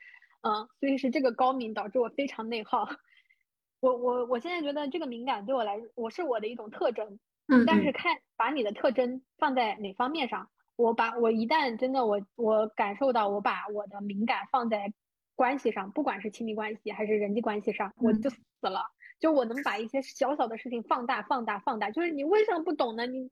[0.41, 2.87] 嗯，所以是这个高敏导致我非常内耗。
[3.81, 7.19] 我我我现在觉得这个敏感对我来，我是我的一种特征。
[7.47, 7.65] 嗯。
[7.65, 10.49] 但是看把你的特征放在哪方面上，
[10.79, 14.93] 我把我一旦真的我我感受到我把我的敏感放在
[15.35, 18.85] 关系上，不管是亲密关系还是人际关系上，我就死了。
[19.19, 23.05] 就我能把一些小小的事情放大放大放大，就是你为什么不懂呢？
[23.05, 23.29] 你。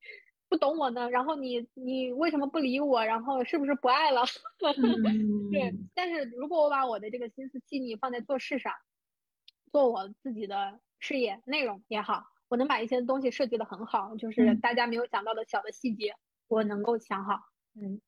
[0.50, 3.06] 不懂我呢，然后你你为什么不理我？
[3.06, 4.22] 然后是不是不爱了？
[5.52, 8.72] 对，但是如果我把我的这个心思细腻放在做事上，
[9.74, 16.16] 做我自己的事业内容也好，我能把一些东西设计的很好，就是大家没有想到的小的细节，
[16.48, 17.40] 我能够想好。
[17.76, 18.02] 嗯，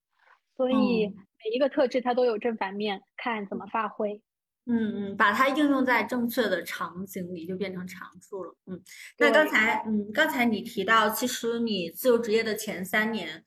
[0.56, 4.22] 所以每一个特质它都有正反面，看怎么发挥。
[4.66, 8.56] 嗯嗯，把它应用在正确的场景里，就变成长处了。
[8.68, 8.82] 嗯，
[9.18, 13.46] 那刚才嗯，刚才你提到，其实你自由职业的前三年。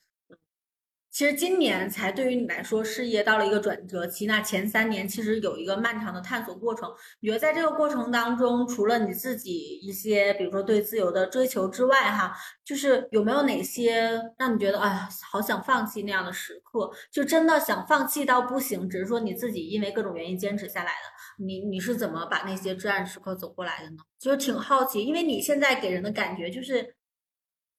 [1.13, 4.25] 其实今年才对于你来说，事业到了一个转折期。
[4.25, 6.91] 那前三年其实有一个漫长的探索过程。
[7.21, 12.35] 你觉得在这个过程当中，除了你自己一些，比如说对自由的追求之外，哈，
[12.65, 16.91] 就是有没有哪些让你觉得，哎呀，好想放弃那样的时刻？
[17.13, 21.45] 就真的想放弃到不行，只是说你自己因为各种原因坚持下来的。
[21.45, 23.99] 你你是怎么把那些至暗时刻走过来的呢？
[24.19, 26.95] 就是挺好奇，因为你现在给人的感觉就是。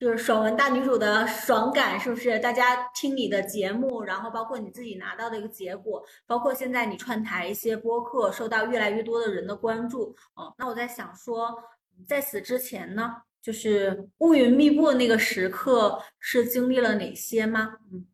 [0.04, 2.38] 就是爽文大女主的爽感，是不是？
[2.40, 10.14] 大家听你的节目，然后包括你自己拿到的一个结果，包括现在你串台一些播客，受到越来越多的人的关注。
[10.36, 11.58] 哦，那我在想说，
[12.06, 17.78] 在此之前呢，就是乌云密布的那个时刻，是经历了哪些吗？
[17.90, 18.06] 嗯，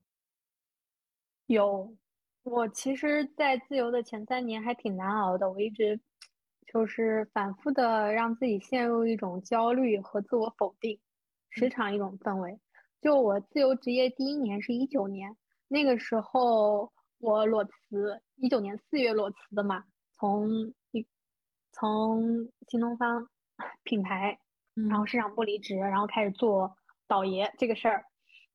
[1.47, 1.91] 有，
[2.43, 5.99] 我其实，在自由的前三年还挺难熬的，我一直
[6.71, 10.99] 就是反复的让自己陷入一种焦虑和自我否定。
[11.49, 12.59] 时常一种氛围，
[13.01, 15.35] 就我自由职业第一年是一九年，
[15.67, 19.83] 那个时候我裸辞，一九年四月裸辞的嘛，
[20.17, 21.05] 从一
[21.71, 23.27] 从新东方
[23.83, 24.39] 品牌，
[24.89, 26.75] 然后市场部离职，然后开始做
[27.07, 28.05] 导爷这个事儿，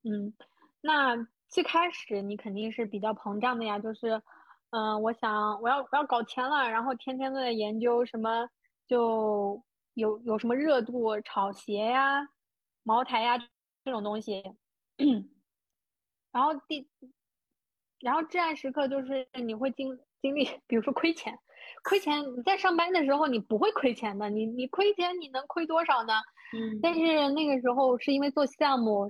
[0.03, 0.33] 嗯，
[0.81, 1.15] 那
[1.49, 4.21] 最开始你肯定是比较膨胀的呀，就是，
[4.71, 8.47] 嗯，我想我要我要搞钱了，然后天天都在研究什么，
[8.87, 9.61] 就
[9.93, 12.27] 有有什么热度炒鞋呀。
[12.85, 13.37] 茅台呀，
[13.83, 14.43] 这种东西，
[16.31, 16.87] 然后第，
[17.99, 21.39] 然后至暗时刻就是你会经经历， 比如说亏钱，
[21.83, 26.13] 亏钱你在上班的时候你不会亏钱的，你你亏钱你能亏多少呢？
[26.53, 29.07] 嗯，但是那个时候是因为做项目，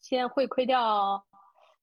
[0.00, 1.22] 先会亏掉，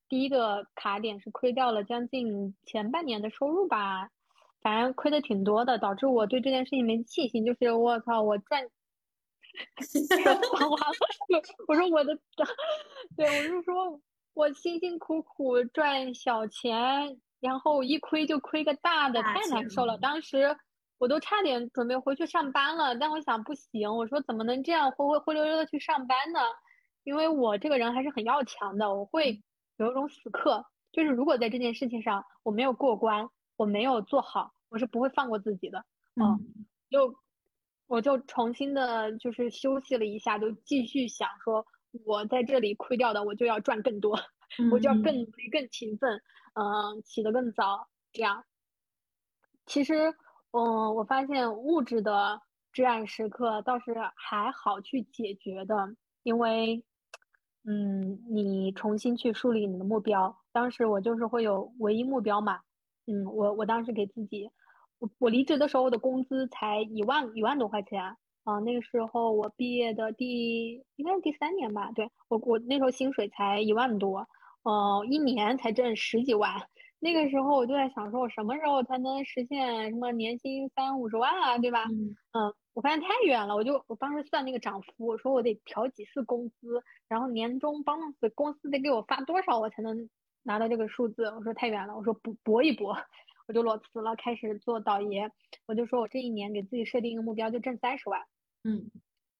[0.09, 4.09] 第一个卡点是亏掉了将近前半年的收入吧，
[4.61, 8.67] 反正亏的挺多的，导致我对这件事情没信心，就是我操我赚。
[11.67, 12.15] 我说我的，
[13.15, 13.99] 对，我是说，
[14.33, 19.97] 我辛辛苦苦赚小钱，然后一亏就亏个大的，太难受了。
[19.97, 20.55] 当时
[20.97, 26.39] 我都差点准备回去上班了，但我想不行，我说怎么能这样灰灰灰溜溜的去上班呢？
[27.03, 29.41] 因为我这个人还是很要强的，我会
[29.77, 35.83] 有一种死磕，就是如果在这件事情上我没有过关，我没有做好，我是不会放过自己的。
[36.15, 36.39] 嗯，
[36.89, 37.15] 就。
[37.87, 41.65] 我就重新的，就是休息了一下，就继续想说，
[42.05, 44.17] 我在这里亏掉的，我就要赚更多，
[44.71, 46.21] 我就要更努力、更勤奋，
[46.55, 48.43] 嗯，起得更早，这样。
[49.65, 50.13] 其实，
[50.51, 55.75] 嗯，我发现物质的至暗时刻倒是还好去解决的，
[56.23, 56.83] 因为，
[57.65, 60.35] 嗯，你重新去树立你的目标。
[60.51, 62.61] 当时我就是会有唯一目标嘛，
[63.05, 64.49] 嗯，我我当时给自己。
[64.99, 68.01] 我我离职的时候的工资才一万一万多块钱
[68.43, 74.27] 啊，那个时候我毕业的第应该是第三年吧，对我我那时候薪水才一万多，
[74.63, 76.51] 呃，一年才挣十几万，
[76.99, 81.85] 那个时候我就在想，说我什么时候才能实现什么年薪三五十万啊，对吧？
[81.85, 90.07] 嗯嗯，我发现太远了，我就我当时算那个涨幅，我说我得调几次工资，然后年终 bonus 公司得给我发多少，我才能
[90.43, 91.25] 拿到这个数字？
[91.25, 92.95] 我说太远了，我说搏搏一搏，
[93.47, 95.31] 我就裸辞了，开始做导爷。
[95.65, 98.21] 我就说我这一年给自己设定一个目标，就挣三十万。
[98.63, 98.89] 嗯，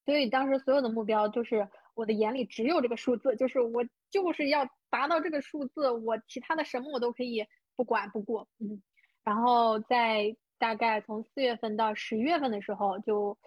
[0.06, 7.46] 所以当时所有的目标就是我的眼里只有这个数字，就是我就是要达到这个数字，我其他的什么我都可以
[7.76, 8.48] 不管不顾。
[8.60, 8.82] 嗯，
[9.24, 13.38] 然后在大概从四月份到十一月份的时候，就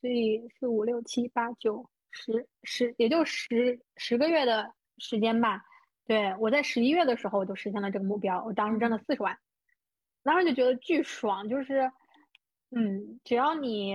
[0.00, 5.62] 所以四五六七八九十十，也就十十个月的时间吧。
[6.06, 9.36] 对我在十一月的时候我就实现了这个目标，我当时挣了四十万，
[10.26, 11.90] 当时就觉得巨爽，就是
[12.70, 13.94] 嗯，只要你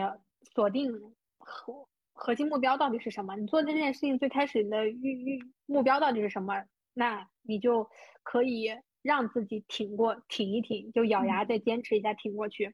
[0.55, 0.89] 锁定
[1.38, 6.63] 核核心目标到底是什么，你做这件事情最开始的预预目标到底是什么，
[6.93, 7.89] 那你就
[8.23, 8.69] 可以
[9.01, 12.73] 让自己挺过，挺一挺，就咬牙再坚持一下，挺过去。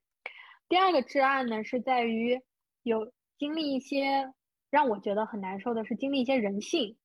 [0.70, 2.40] 第二个至暗呢，是在于
[2.84, 4.32] 有经历一些
[4.70, 6.96] 让我觉得很难受的是经历一些人性，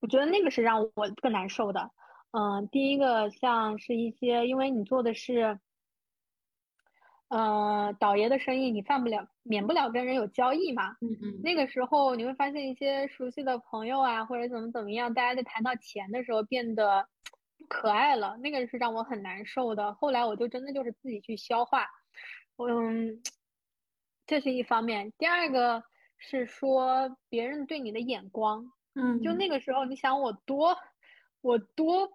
[0.00, 1.90] 我觉得那个是让我更难受的。
[2.32, 5.58] 嗯，第一个像是一些，因为你做的是。
[7.28, 10.96] 呃，倒爷的生意你犯不了，免不了跟人有交易嘛。
[11.00, 17.06] 嗯嗯，那个时候你会发现一些熟悉的朋友啊，或者怎么怎么样，大家在谈到钱的时候变得
[17.56, 19.94] 不可爱了，那个是让我很难受的。
[19.94, 21.86] 后来我就真的就是自己去消化，
[22.56, 23.22] 嗯，
[24.26, 25.12] 这是一方面。
[25.16, 25.84] 第二个
[26.18, 30.76] 是说别人对你的眼光，嗯，就那个时候你想我多，
[31.42, 32.10] 我多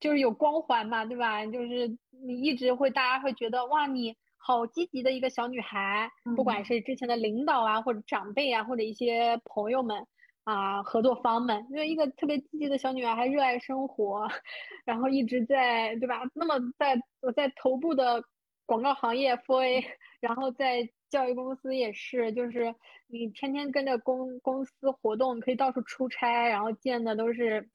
[0.00, 1.44] 就是有光环嘛，对吧？
[1.46, 4.16] 就是你一直会大家会觉得哇你。
[4.46, 10.06] 好积极的一个小女孩，不管是之前的领导啊，或者长辈啊，或者一些朋友们
[10.44, 14.28] 啊，合作方们，因为一个特别积极的小女孩，还热爱生活，
[14.84, 16.20] 然后一直在，对吧？
[16.34, 18.22] 那么在我在头部的
[18.66, 19.82] 广告行业 for A，
[20.20, 22.74] 然后在教育公司也是，就是
[23.06, 27.66] 你天天跟着公公司活动，可以到处出差，然后见的都是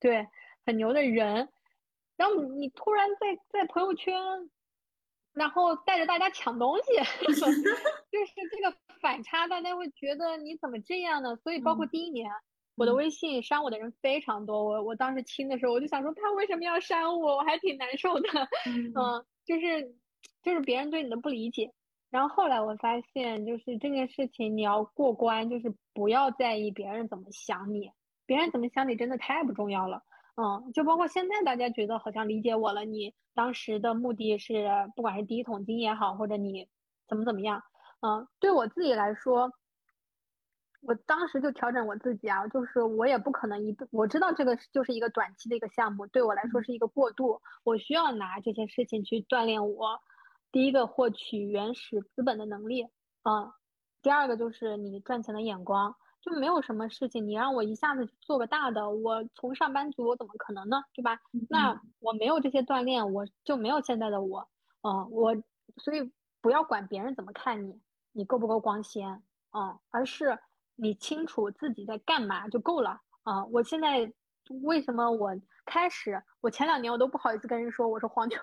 [0.00, 0.26] 对
[0.66, 1.48] 很牛的人，
[2.16, 4.14] 然后你突然在在朋友圈。
[5.32, 6.92] 然后带着大家抢东西，
[7.24, 11.36] 就是这个反差，大家会觉得你怎么这样呢？
[11.36, 12.28] 所以包括第一年，
[12.74, 14.64] 我的微信删我的人非常多。
[14.64, 17.36] 我我当时清的时候，我就想说他为什么要删我？
[17.36, 18.28] 我还挺难受的。
[18.66, 19.94] 嗯，就是
[20.42, 21.72] 就是别人对你的不理解。
[22.10, 27.88] 然后后来我发现，就是这件事情你要过关，就是不要在意别人怎么想你，
[28.26, 30.02] 别人怎么想你真的太不重要了。
[30.42, 36.66] 嗯，就包括现在大家觉得好像理解我了，你当时的目的是不管是第一桶金也好，或者你
[37.06, 37.62] 怎么怎么样，
[38.00, 39.52] 嗯，对我自己来说，
[40.80, 50.00] 我当时就调整我自己啊，就是我也不可能一我知道这个就是一个短期的一个项目，对我来说是一个过渡，我需要拿这些事情去锻炼我，
[50.50, 52.84] 第一个获取原始资本的能力，
[53.24, 53.52] 嗯，
[54.00, 55.94] 第二个就是你赚钱的眼光。
[56.22, 60.82] 就没有什么事情，你让我一下子做个大的，我从上班族我怎么可能呢？
[60.92, 61.18] 对吧？
[61.48, 64.48] 那我没有这些锻炼，我就没有现在的我。
[64.82, 65.34] 嗯，我
[65.78, 67.80] 所以不要管别人怎么看你，
[68.12, 70.38] 你够不够光鲜，嗯，而是
[70.76, 73.00] 你清楚自己在干嘛就够了。
[73.22, 74.12] 啊，我现在
[74.62, 75.30] 为什么我
[75.64, 78.38] 开始，我前两年我都不好意思跟人说我是黄 牛，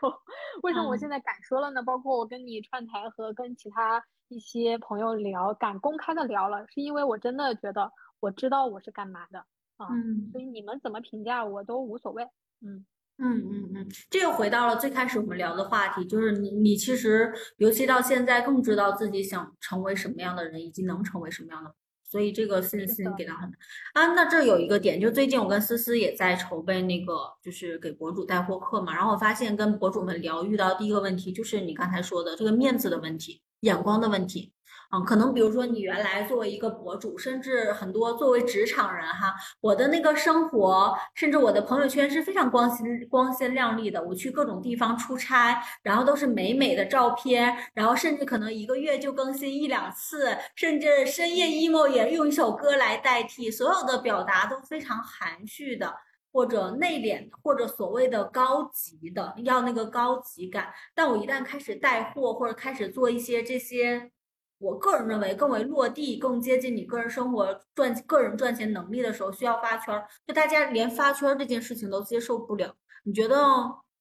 [0.63, 1.83] 为什么我现在敢说了呢？
[1.83, 4.03] 包括我跟你串台和跟其他。
[4.29, 9.39] 一些朋友聊，敢公开的聊了，是因为我真的觉得我知道我是干嘛的
[9.77, 9.87] 啊，
[10.31, 12.23] 所以你们怎么评价我都无所谓。
[12.61, 12.85] 嗯
[13.19, 21.73] 嗯嗯嗯，这又回到了最开始我们聊的话题，就是你你其实尤其到现在更知道自己想成为什么样的人，以及能成为什么样的。
[22.09, 23.57] 所以这个信心给到很大
[23.93, 24.13] 啊。
[24.13, 28.95] 那这有一个点，就最近我跟思思也在筹备那个，就是给博主带货课嘛。
[28.95, 33.41] 然后我发现跟博主们聊，遇到第一个问题就是你刚才说的这个面子的问题。
[33.61, 34.53] 眼光的问题，
[34.89, 44.01] 啊，可能比如说你原来作为一个博主，甚至很多作为职场人哈，我的那个生活，甚至我的朋友圈是非常光鲜光鲜亮丽的。
[44.03, 55.93] 我去各种地方出差，然后都是美美的照片，然后甚至可能一个月就更新一两次，甚至深夜 emo 也用一首歌来代替，所有的表达都非常含蓄的。
[56.37, 60.71] 或者内敛，或者所谓的高级的，要那个高级感。
[60.93, 64.11] 但我一旦开始带货，或者开始做一些这些，
[64.59, 72.75] 我个人认为更为落地、更接近你个人生活赚个人赚钱能力的时候，需要发圈儿，就大家连发圈儿这件事情都接受不了。
[73.01, 73.35] 你觉得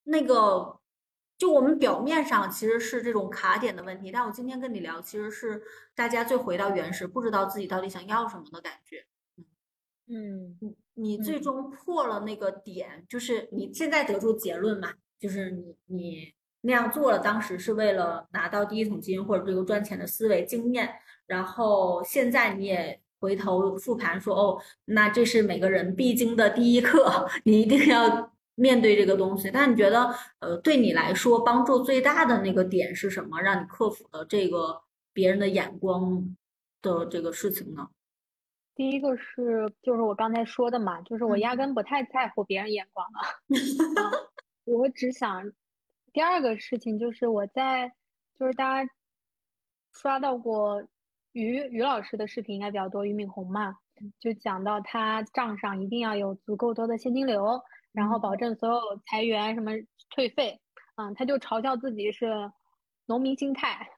[0.05, 0.78] 那个，
[1.39, 5.62] 就我们表面上其实是这种卡点的问题，但我今天跟你聊，其实是
[5.95, 9.07] 大家最回到原始，不知道自己到底想要什么的感觉。
[10.09, 14.93] 嗯你你最终破了那个点，就是你现在得出结论嘛？
[15.19, 20.95] 就是你你那样做了，当时是为了拿到第一桶金或者这个赚钱的思维经验，
[21.27, 29.51] 然后现在你也回头复盘说，哦，那这是每个人必经的第一课， 你一定要面对这个东西。
[29.51, 33.41] 但你觉得，呃，对你来说帮助最大的那个点是什么？
[33.41, 34.83] 让你克服了这个
[35.13, 36.37] 别人的眼光
[36.83, 37.89] 的这个事情呢？
[38.77, 43.20] 第一个是，就是我刚才说的嘛，就是我压根不太在乎别人眼光了，
[44.64, 45.51] 我只想。
[46.12, 47.93] 第二个事情就是我在，
[48.39, 48.91] 就是大家
[49.93, 50.83] 刷到过
[51.33, 53.77] 于于老师的视频应该比较多，俞敏洪嘛，
[54.18, 57.62] 就讲到他账上一定要有足够多的现金流，
[57.93, 59.72] 然后保证所有裁员什么
[60.11, 60.61] 退费，
[60.97, 62.51] 嗯，他就嘲笑自己是
[63.07, 63.91] 农民心态。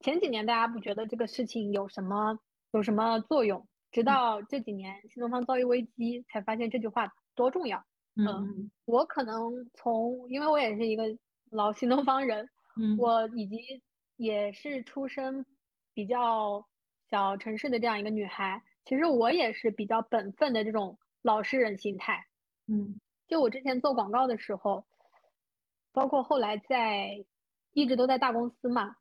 [0.00, 2.38] 前几年大家不觉得这个事情有什么
[2.72, 3.66] 有什么作用？
[3.92, 7.84] 直到这几年新东方遭遇危机，才发现这句话多重要。
[8.16, 11.04] 嗯，我可能从，因为我也是一个
[11.50, 12.48] 老新东方人，
[12.80, 13.82] 嗯，我以及
[14.16, 15.46] 也是出身
[15.94, 16.66] 比较
[17.10, 22.26] 小城市的这样一个女孩，其实我也是比较本分的这种老实人心态。
[22.66, 24.84] 嗯，就我之前做广告的时候，
[25.92, 27.24] 包括后来在
[27.72, 28.96] 一直都在大公司嘛，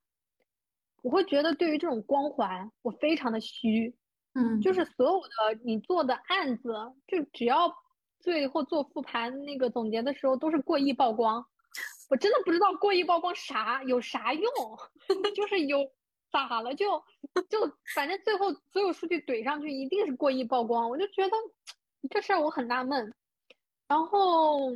[1.01, 3.95] 我会觉得对于这种光环，我非常的虚。
[4.33, 6.73] 嗯，就是所有的你做的案子，
[7.07, 7.73] 就只要
[8.19, 11.45] 最后做复盘那个总结的时候都是过亿曝光，
[12.09, 14.43] 我真的不知道过亿曝光啥有啥用，
[15.35, 15.79] 就是有
[16.31, 16.97] 咋了就
[17.49, 17.59] 就
[17.93, 21.35] 反正最后所有数据怼上去一定是过亿曝光，我就觉得
[22.09, 23.13] 这事儿我很纳闷，
[23.87, 24.71] 然后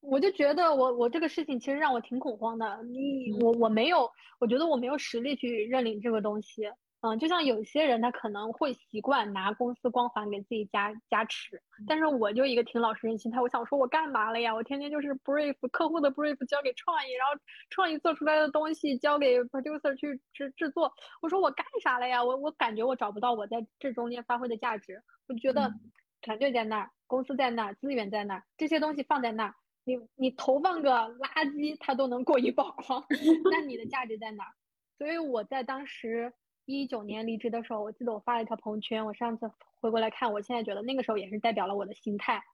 [0.00, 6.70] 我就觉得我我这个事情其实让我挺恐慌的，你我我没有，我觉得我没有实力去认领这个东西。
[7.00, 14.52] 嗯，就像有些人他可能会习惯拿公司光环给自己加加持，但是我就一个挺老实人心态，我想说我干嘛了呀？
[14.52, 17.34] 我天天就是 brief 客户的 brief 交给创意，然后
[17.70, 20.92] 创意做出来的东西交给 producer 去制制作，
[21.22, 22.22] 我说我干啥了呀？
[22.24, 25.72] 我我感觉我找不到我在这中间发挥的价值，我就觉得
[26.20, 33.04] 团队在那儿，公司在那儿，资源在那儿，这些东西放在那儿，你你投放个垃圾它都能过于曝光，
[33.52, 34.50] 那你的价值在哪儿？
[34.98, 36.32] 所以我在当时。
[36.76, 39.06] 一九年离职的时候，我记得我发了一条朋友圈。
[39.06, 39.50] 我上次
[39.80, 42.44] 回过来看，我现在觉得那个时候也是代表了我的心态。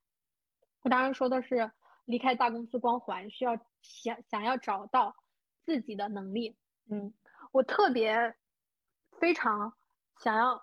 [0.82, 1.72] 我当时说的是
[2.04, 5.16] 离开大公司光环，需要想想要找到
[5.64, 6.56] 自己的能力。
[6.88, 7.12] 嗯，
[7.50, 8.36] 我特别
[9.18, 9.72] 非常
[10.20, 10.62] 想要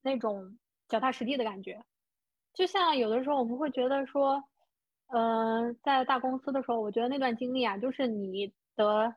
[0.00, 0.58] 那种
[0.88, 1.84] 脚踏实地的感觉。
[2.54, 4.42] 就像有的时候我们会觉得说，
[5.08, 9.14] 嗯，在大公司的时候，我觉得那段经历啊，就是你的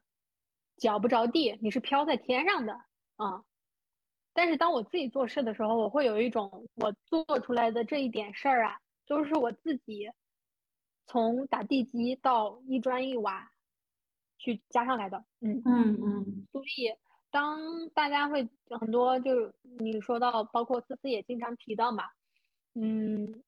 [0.75, 2.73] 脚不着地，你是飘在天上的
[3.15, 3.45] 啊。
[4.35, 10.09] 但是当我自己做事的时候，我会有一种我做出来的这一点事儿啊，都是我自己
[11.05, 13.51] 从打地基到一砖一瓦
[14.39, 15.23] 去加上来的。
[15.41, 16.47] 嗯嗯嗯。
[16.51, 16.91] 所以
[17.29, 22.05] 当大家会很多，就是你说到，包括思思也经常提到嘛，
[22.73, 23.43] 嗯，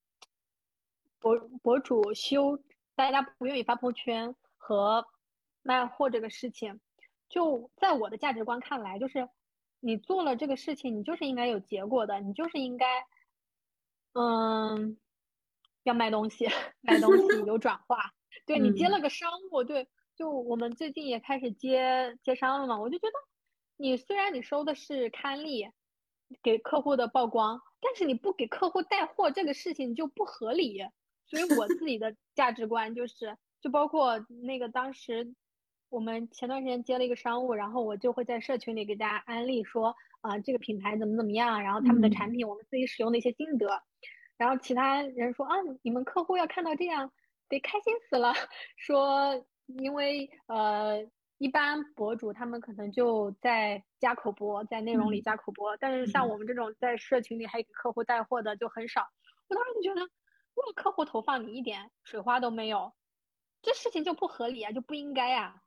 [1.19, 2.59] 博博主修，
[2.95, 5.07] 大家不愿意发朋友圈和
[5.63, 6.79] 卖货这个事情，
[7.27, 9.27] 就在我的价值观看来，就是。
[9.85, 13.05] 你做了这个事情，你就是应该有结果的，你就是应该，
[14.13, 14.97] 嗯，
[15.83, 16.47] 要卖东西，
[16.81, 18.11] 卖东西有转化。
[18.47, 22.79] 对你接了个商务，对，就我们最近也开始接接商了嘛。
[22.79, 23.13] 我就觉得，
[23.77, 25.69] 你虽然你收的是刊例，
[26.41, 30.83] 给客户的曝光，但是你不给客户带货，这个事情就不合理。
[31.27, 35.35] 所以我自己的价值观就是，就包括那个当时。
[35.89, 43.81] 我们前段时间接了一个商务，然后我就会在社群里给大家安利说，啊，这个品牌怎么怎么样，然后他们的产品我们自己使用的一些心得，
[44.37, 47.11] 然后其他人说啊，你们客户要看到这样，
[47.47, 48.33] 得开心死了。
[48.77, 51.05] 说因为呃，
[51.37, 59.07] 一般博主他们可能就在加口播，在内容里加口播，但是像我们这种在社群里还给客户带货的就很少。
[59.47, 62.93] 我当时就觉得，如果客户投放你一点水花都没有，
[63.61, 65.61] 这事情就不合理啊，就不应该啊。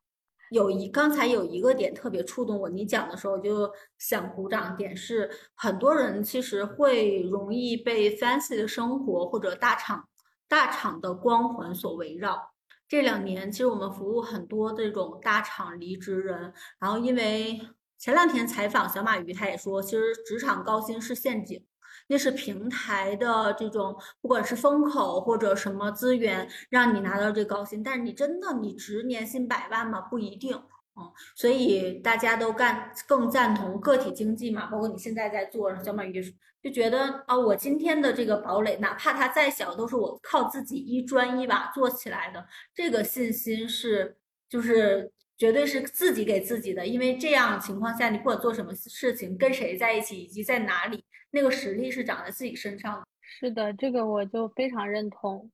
[0.50, 4.76] 有一刚才有一个点特别触动我，你讲的时候就想鼓掌。
[4.76, 10.08] 点是很多人其实会容易被 fancy 的生活或者大厂
[10.48, 12.52] 大厂的光环所围绕。
[12.86, 17.60] 这两年其实我们服务很多这种大厂离职人，然后因为
[17.98, 21.62] 前两天采访小马鱼，他也说，其实职场高薪是陷阱。
[22.09, 30.01] 那是平台的这种，不管是风口或者什么资源，让你拿到这高薪，但是你真的你值年薪百万吗？
[30.01, 30.60] 不一定
[31.01, 36.20] 嗯，所以大家都干更赞同个体经济嘛，包括你现在在做小马玉，
[36.60, 42.44] 就觉得啊，我今天的这个堡垒，哪怕它再小，都是我靠自己一砖一瓦做起来的。
[42.74, 44.16] 这个信心是，
[44.48, 53.06] 就是绝对是自己给自己的，因为这样情况下，你不管做什么事情，跟谁在一起，以及在哪里，那个实力是长在自己身上的。
[53.23, 55.51] 是的，这个我就非常认同。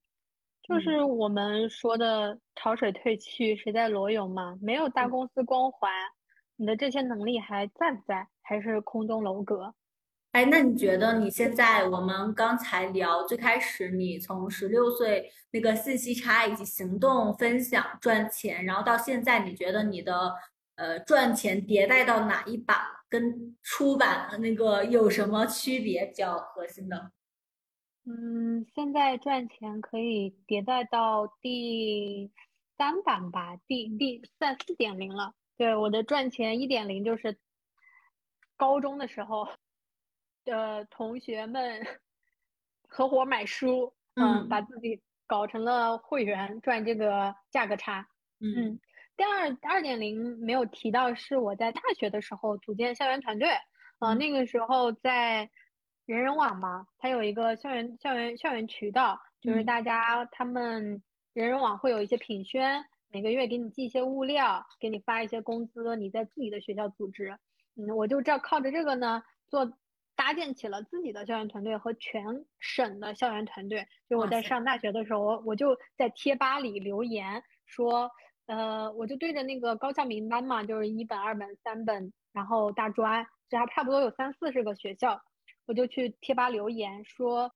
[0.62, 5.93] 就是我们说的“潮水退去，谁在裸泳”嘛，没有大公司光环，
[6.56, 8.27] 你的这些能力还在不在？
[8.40, 9.74] 还是空中楼阁？
[10.35, 20.35] 哎，那你觉得你现在我们刚才聊最开始，你从十六岁那个信息差以及行动分享赚钱，然后到现在，你觉得你的
[20.74, 22.78] 呃赚钱迭代到哪一版？
[23.09, 26.05] 跟出版的那个有什么区别？
[26.05, 27.12] 比较核心的？
[28.05, 32.32] 嗯，现在赚钱可以迭代到第
[32.77, 35.32] 三版吧，第第算四点零了。
[35.56, 37.39] 对，我的赚钱一点零就是
[38.56, 39.47] 高中的时候
[40.44, 41.84] 的同学们
[42.88, 48.06] 合伙买书，嗯，把自己搞成了会员，赚这个价格差。
[48.40, 48.78] 嗯，
[49.16, 53.48] 第二二点零没有提到，是我在大学的时候组建校园团队，
[54.00, 55.50] 呃，那个时候在。
[56.06, 61.02] 人人网嘛，它有一个校园校园校园渠道，就是大家他们
[61.32, 67.34] 人人网会有一些品宣，每个月给你寄一些物料，给你发一些工资，你在自己的学校组织。
[67.76, 69.64] 嗯，我就这靠着这个呢，做
[70.16, 73.86] 搭建起了自己的校园团队和全省的校园团队。
[74.09, 78.11] 就我在上大学的时候，我我就在贴吧里留言说，
[78.47, 85.20] 呃，我就对着那个高校名单嘛，就是一本、二本、三本，然后大专，这还差不多有三四十个学校。
[85.66, 87.53] 我就去贴吧留言说，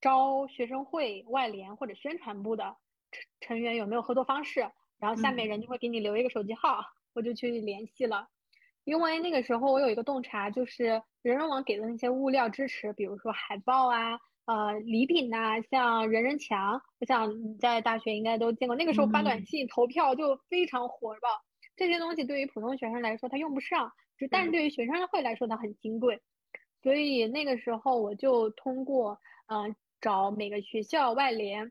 [0.00, 2.76] 招学生会外联或者宣传部的
[3.10, 4.70] 成成员有没有合作方式？
[4.98, 8.28] 然后下面人就会给你留一个手机号，我就去联系了。
[8.84, 10.84] 因为那个时候我有一个洞察，就是
[11.22, 18.74] 人人网给的那些物料支持，比如说海报啊、呃礼品呐，像人人墙，我想你在大学应该都见过。
[18.74, 21.28] 那个时候发短信投票就非常火爆，
[21.76, 26.20] 这些东西对于普通学生来说他用不上，就但是对于学生会来说它很金贵。
[26.82, 31.70] 所以那个时候我就通过嗯找每个学校外联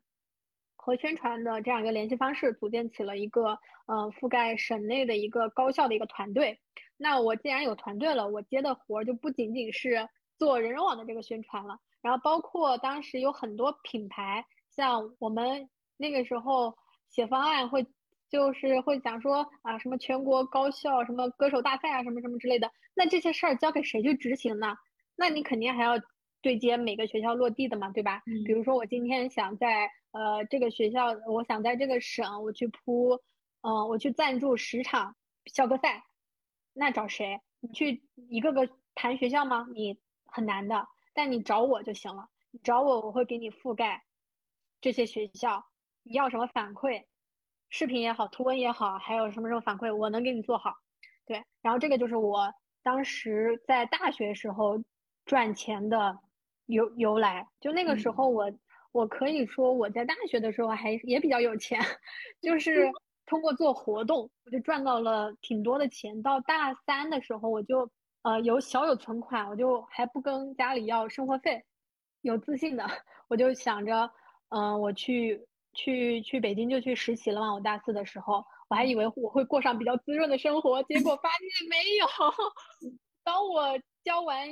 [0.75, 3.57] 和宣传的这样一个联系方式，组建起了一个
[3.87, 6.59] 呃覆盖省内的一个高校的一个团队。
[7.01, 16.77] 那我既然有团队了，我接的活儿就不仅仅是做人人网的这个宣传了，然后包括当时有很多品牌，像我们那个时候
[17.09, 17.87] 写方案会
[18.29, 24.75] 就是会讲说啊什么全国高校什么歌手大赛啊什么什么之类的，那这些事儿交给谁去执行呢？
[25.15, 25.93] 那你肯定还要
[26.41, 28.21] 对接每个学校落地的嘛，对吧？
[28.45, 33.19] 比如说我今天想在呃这个学校，我想在这个省我去铺，
[33.61, 35.15] 嗯，我去赞助十场
[35.51, 36.03] 校歌赛，
[36.79, 37.41] 那找谁？
[37.59, 39.67] 你去一个个谈学校吗？
[39.73, 42.29] 你很难的，但你找我就行了。
[42.51, 44.05] 你找我，我会给你覆盖
[44.81, 45.65] 这些学校。
[46.03, 47.05] 你要什么反馈？
[47.69, 50.73] 视频也好，图文也好，还有什么什么反馈，我能给你做好。
[51.25, 54.83] 对，然后这个就是我当时在大学时候。
[55.25, 56.17] 赚钱的
[56.65, 58.51] 由由来，就那个时候我
[58.91, 61.79] 我可以说我在大学的时候还也比较有钱，
[62.41, 62.91] 就是
[63.29, 66.21] 通过做活动，我就赚到了挺多的钱。
[66.21, 67.89] 到大三的时候，我就
[68.23, 71.63] 呃有小有存款，我就还不跟家里要生活费，
[72.21, 72.85] 有自信的，
[73.29, 74.11] 我就想着，
[74.49, 77.53] 嗯，我去去去北京就去实习了嘛。
[77.53, 82.07] 我大四的时候，我还以为我会过上比较滋润的生活，结果发现没有。
[83.23, 84.49] 当我交完。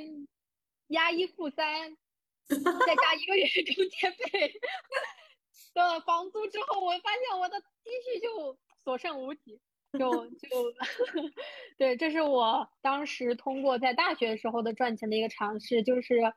[0.90, 1.94] 押一付三，
[2.48, 4.50] 再加一个月中介费
[5.74, 9.60] 的房租之后，我发现我的积蓄就所剩无几，
[9.98, 10.48] 就就
[11.76, 16.32] 对，这是我当时通过在大学时候的赚钱的一个尝试，就是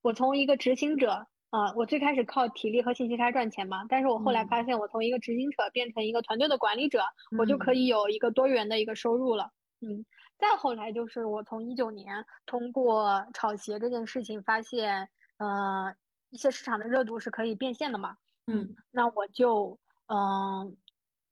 [0.00, 7.02] 我从一个执行者啊，我最开始靠体力和信息差赚钱嘛，但是我后来发现，我从一个执行者变成一个团队的管理者，
[7.38, 9.50] 我就可以有一个多元的一个收入了，
[9.82, 10.06] 嗯。
[10.38, 15.06] 再后来就是我从一九年通过炒鞋这件事情发现，
[15.36, 15.94] 呃，
[16.30, 18.16] 一些市场的热度是可以变现的嘛，
[18.46, 20.74] 嗯，那我就嗯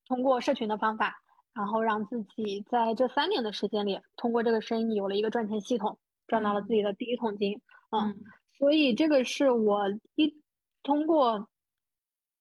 [0.08, 1.20] 通过社群的方法，
[1.52, 7.60] 然后让自己在这三年的时间里，通过这个生意有了一个赚钱系统，赚到了自己的第一桶金，
[7.90, 8.16] 嗯，
[8.58, 10.42] 所以这个是我一
[10.82, 11.48] 通过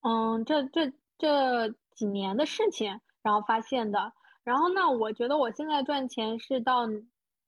[0.01, 4.13] 嗯这这这几年的事情，然后发现的。
[4.43, 6.87] 然后，那我觉得我现在赚钱是到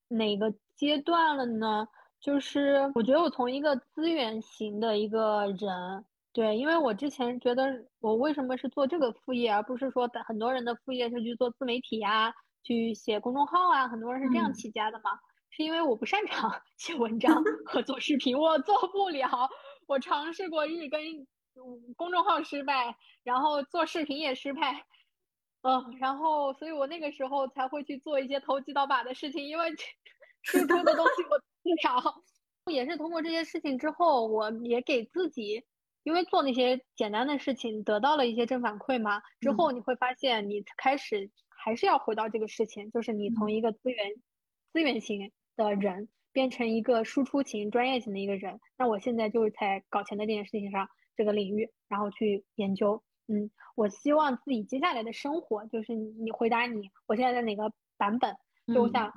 [0.10, 1.88] 哪个阶段了呢？
[2.20, 12.34] 就是我觉得我从一个资源型的一个人，对，因为我之前觉得我为什么是做这个副业，而不是说很多人的副业是去做自媒体呀，
[12.64, 15.12] 去写公众号啊，很多人是这样起家的嘛。
[15.50, 19.28] 是因为我不擅长 写文章和做视频，我做不了。
[19.88, 21.02] 我尝试过日更，
[21.98, 24.86] 公众号失败，然后做视频也失败。
[25.64, 29.72] 嗯，然后所以我那个时候才会去做一些投机倒把的事情，因为
[30.44, 32.22] 输出的东西我不少。
[32.72, 35.66] 也是通过这些事情之后，我也给自己，
[36.04, 39.22] 因为做那些简单的事情得到了一些正反馈嘛。
[39.40, 44.16] 之后你会发现，你开始还是要回到这个事情，就是你从一个资源
[44.72, 48.60] 资源型的人变成一个输出型、专业型的一个人。
[48.78, 53.04] 那我现在就是在搞钱的这件事情上这个领域，然后去研究。
[53.28, 58.36] 嗯，我希望自己接下来的生活，就是你回答你，我现在在哪个版本？
[58.74, 59.14] 就我想，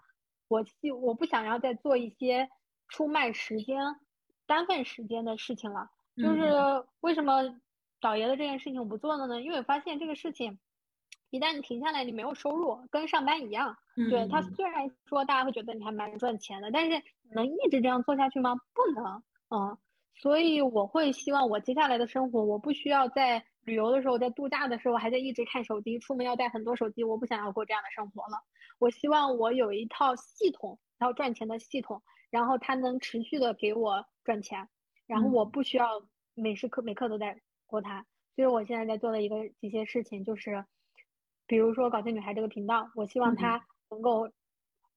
[0.49, 2.51] 我希我不想要再做一些
[2.89, 3.79] 出卖时间、
[4.47, 5.91] 单份时间的事情了。
[6.17, 6.43] 就是
[7.01, 7.43] 为什么
[8.01, 9.41] 导爷的这件事情我不做了呢？
[9.41, 10.59] 因为我发现这个事情，
[11.31, 13.77] 一旦你停下来，你没有收入，跟上班一样。
[14.11, 17.03] 对他虽然说大家会觉得你还蛮赚钱的，但是
[17.35, 18.55] 能一直这样做下去吗？
[18.75, 19.23] 不能。
[19.51, 19.79] 嗯，
[20.15, 23.45] 所以我会希望我接下来的生活，我不需要在。
[23.65, 28.43] 旅游的时候，在度假的时候，还在一直看手机，出门要带很多手机，我不想要过这样的生活了。
[28.81, 34.69] 我希望我有一套系统，一套赚钱的系统，然后它能持续的给我赚钱，
[35.13, 36.03] 然后我不需要
[36.35, 38.07] 每时刻每刻都在过它。
[38.35, 40.65] 所以我现在在做的一个一些事情，就是
[41.47, 44.31] 比如说搞笑女孩这个频道，我希望它能够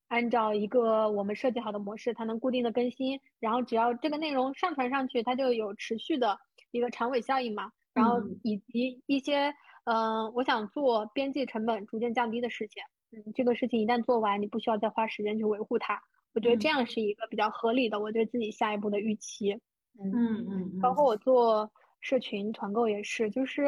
[0.08, 6.40] 按照一个我们设计好的模式，它能固定的更新，然后只要这个内容上传上去，它就有持续的
[6.72, 7.72] 一个长尾效应嘛。
[7.94, 16.02] 然后以及一些，嗯，我想做边际成本逐渐降低的事情，嗯，这个事情一旦做完，你不需要再花时间去维护它，
[16.34, 19.62] 我觉得这样是一个比较合理的，我对自己下一步的预期，
[20.04, 21.06] 嗯嗯嗯，包括。
[21.06, 21.70] 我做
[22.02, 23.66] 社群团购也是，就是，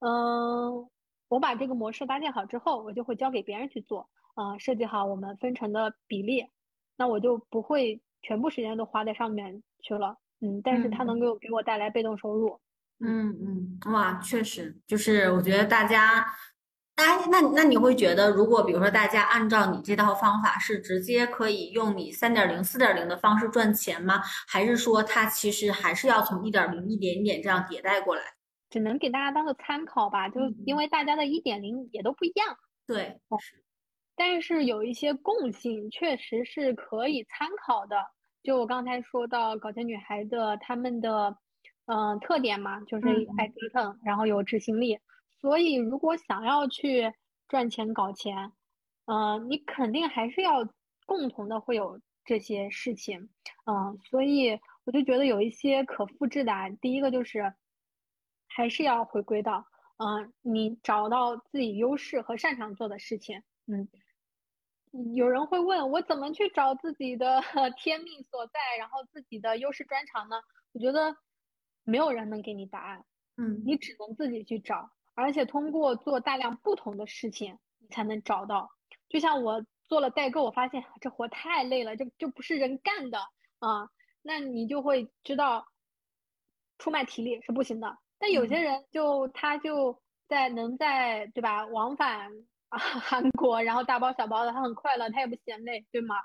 [0.00, 0.88] 嗯，
[1.28, 6.46] 我把这个模式搭建好之后，我就会交给别人去做，啊，设计好我们分成的比例，
[6.96, 12.60] 那我就不会全部时间都花在上面去了，嗯，但是它能够给我带来被动收入。
[13.00, 13.30] 嗯。
[13.40, 16.26] 嗯，哇，确实，就是我觉得大家，
[17.00, 24.20] 哎，那那你会觉得，如果比如说大家按照你这套方法，是直接可以用你三点零、四点零的方式赚钱吗？
[24.46, 28.22] 还是说它其实还是要从一点零一点点这样迭代过来？
[28.68, 32.56] 只能给大家当个参考吧，就因为大家的一点零也都不一样。
[32.86, 33.18] 对，
[34.14, 37.96] 但是有一些共性确实是可以参考的。
[38.42, 41.36] 就我刚才说到搞钱女孩的他们的。
[41.92, 44.96] 嗯，特点嘛，就是爱折腾，然后有执行力。
[45.40, 47.12] 所以，如果想要去
[47.48, 48.52] 赚钱搞钱，
[49.06, 50.64] 嗯，你肯定还是要
[51.06, 53.30] 共同的会有这些事情。
[53.66, 56.52] 嗯，所以我就觉得有一些可复制的。
[56.52, 57.52] 啊第一个就是，
[58.48, 59.64] 还是要回归到，
[59.98, 63.42] 嗯，你找到自己优势和擅长做的事情。
[63.66, 63.88] 嗯，
[65.14, 67.40] 有人会问我怎么去找自己的
[67.78, 70.36] 天命所在，然后自己的优势专长呢？
[70.72, 71.16] 我觉得。
[71.84, 73.04] 没有人能给你答案，
[73.36, 78.70] 嗯，你只能自己去找，而且通过做大量不同的事情，你才能找到。
[79.08, 83.18] 就像我做了代购，我发现这活太累了，这这不是人干的
[83.58, 83.88] 啊，
[84.22, 85.66] 那你就会知道，
[86.78, 87.98] 出卖体力是不行的。
[88.18, 92.30] 但有些人就他就在能在对吧，往返
[92.68, 96.16] 啊 韩国，然后大包小包的，他很快乐，他也不嫌累，对吗？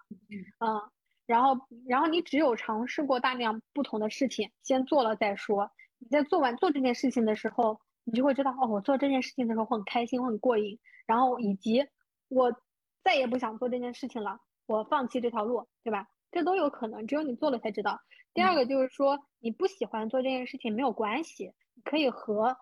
[0.59, 0.91] 嗯。
[1.25, 1.57] 然后，
[1.87, 5.71] 然后你只有尝试过大量不同的事情，先做了再说。
[5.97, 10.79] 你在做完做这件事情的时候，你就会知道，哦，我做这件事情的时候很开心，很过瘾。
[11.05, 11.85] 然后以及
[12.29, 12.55] 我
[13.03, 16.07] 再也不想做这件事情了，我放弃这条路，对吧？
[16.31, 17.99] 这都有可能，只有你做了才知道。
[18.33, 22.57] 第二个就是说，你不喜欢做这件事情没有关系，你可以和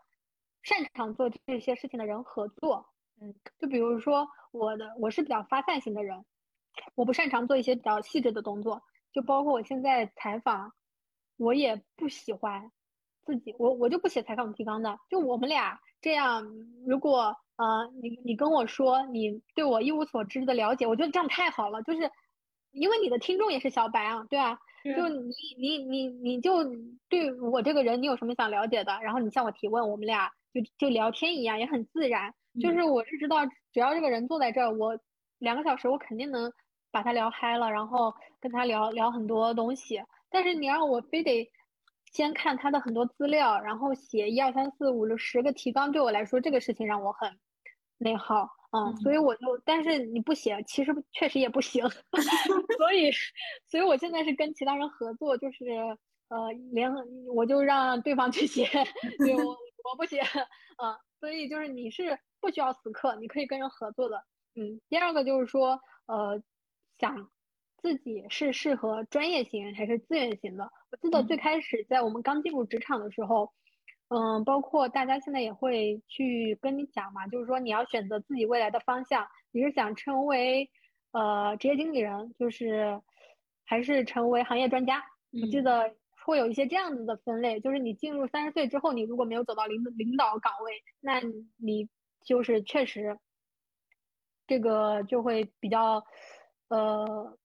[0.61, 2.87] 擅长做这些事情的人合作。
[3.21, 6.25] 嗯，就比如说我的，我是比较发散型的人。
[6.95, 10.73] 我不擅长做一些比较细致的动作，就包括我现在采访，
[11.37, 12.71] 我也不喜欢
[13.25, 14.97] 自己，我我就不写采访提纲的。
[15.09, 16.43] 就我们俩这样，
[16.85, 21.81] 如果呃你你跟我说你对我一无所知的了解，我觉得这样太好了。
[21.83, 22.09] 就是
[22.71, 24.57] 因为你的听众也是小白啊，对啊，
[24.97, 26.63] 就你你你你就
[27.09, 32.33] 对我这个人你有什么想了解的，然后你向我提问，我们俩就就聊天一样，也很自然。
[32.61, 34.97] 就是我是知道，只要这个人坐在这儿，我
[35.39, 36.51] 两个小时我肯定能。
[36.93, 39.99] 把他聊嗨了，然后跟他聊聊很多东西。
[40.29, 41.43] 但是你让我非得
[42.13, 47.37] 先看他的很多资料，然后写一二三四五六十个提纲，对我来说这个事情让我很
[47.97, 48.47] 内耗。
[48.75, 51.83] 嗯，所以我就，但是你不写，其实确实也不行。
[52.77, 53.11] 所以，
[53.67, 55.65] 所以我现在是跟其他人合作，就是
[56.29, 58.65] 呃，联合我就让对方去写，
[59.25, 60.21] 就我不写。
[60.21, 64.23] 嗯，所以就是你是不需要死磕，你可以跟人合作的。
[64.55, 66.41] 嗯，第二个就是说，呃，
[66.97, 67.29] 想
[67.83, 70.71] 自己是适合专业型还是资源型的。
[70.89, 73.51] 我记得最开始在我们刚进入职场的时候，
[74.07, 80.71] 嗯，包括大家现在也会去跟你讲嘛，就是说你要选择自己未来的方向，你是想成为
[81.11, 83.01] 呃职业经理人，就是
[83.65, 85.03] 还是成为行业专家？
[85.41, 85.93] 我记得
[86.25, 91.21] 会有一些这样子的分类，就是你进入三十岁之后，你如果没有走到领领导岗位，那
[91.57, 91.89] 你
[92.23, 93.19] 就是确实。
[94.45, 96.03] 这个就会比较，
[96.67, 97.37] 呃，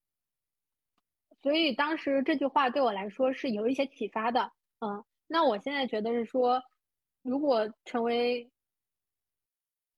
[1.41, 6.61] 所以当时这句话对我来说是有一些启发的，嗯，那我现在觉得是说，
[7.21, 8.49] 如果成为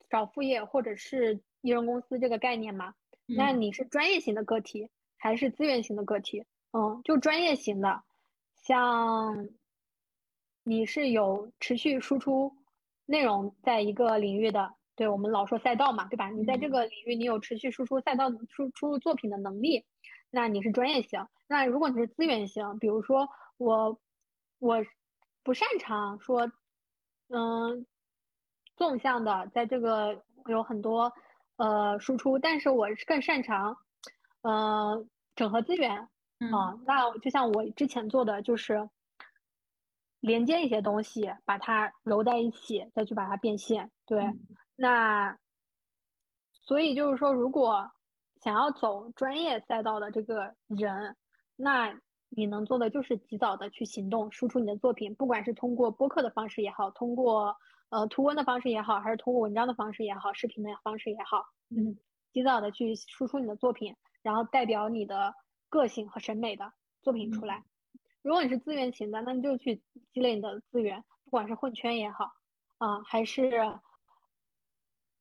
[0.10, 2.94] 找副业或者是艺人公司这个概念嘛，
[3.26, 6.46] 那你是专业型的个体还是资源型的个体？
[6.74, 8.04] 嗯，就专业型的，
[8.64, 9.50] 像
[10.64, 12.56] 你是有持续输出
[13.06, 14.74] 内容在一个领域的。
[14.96, 16.30] 对我们老说赛道嘛，对吧？
[16.30, 19.84] 你在这个领域，你有持续输出赛道输出入作品的能力，
[20.32, 21.28] 那你是专业型。
[21.48, 24.00] 那如果你是资源型，比如说我，
[24.58, 24.84] 我
[25.44, 26.52] 不擅长说，
[27.28, 27.86] 嗯，
[28.76, 31.14] 纵向的在这个有很多
[31.58, 33.78] 呃输出，但是我更擅长，
[34.42, 35.06] 呃，
[35.36, 36.80] 整合资源啊。
[36.88, 38.90] 那就像我之前做的就是。
[40.22, 43.90] 连接一些东西，把它揉在一起，再去把它变现。
[44.06, 44.24] 对，
[44.76, 45.36] 那
[46.52, 47.92] 所以就是说，如果
[48.42, 51.16] 想要走专业赛道的这个人，
[51.56, 51.96] 那
[52.30, 57.56] 你能做的就是及早的去行动，输出你的作品，不管是通过播客的方式也好，通过
[57.90, 61.98] 呃图文的方式也好，还是通过文章的方式也好，视频的方式也好，嗯，
[62.32, 65.36] 及早的去输出你的作品，然后代表你的
[65.70, 66.74] 个性和审美的
[67.04, 67.64] 作品出来。
[68.24, 72.32] 如果你是资源型的，那你就去积累你的资源，不管是混圈也好，
[72.80, 73.52] 啊，还是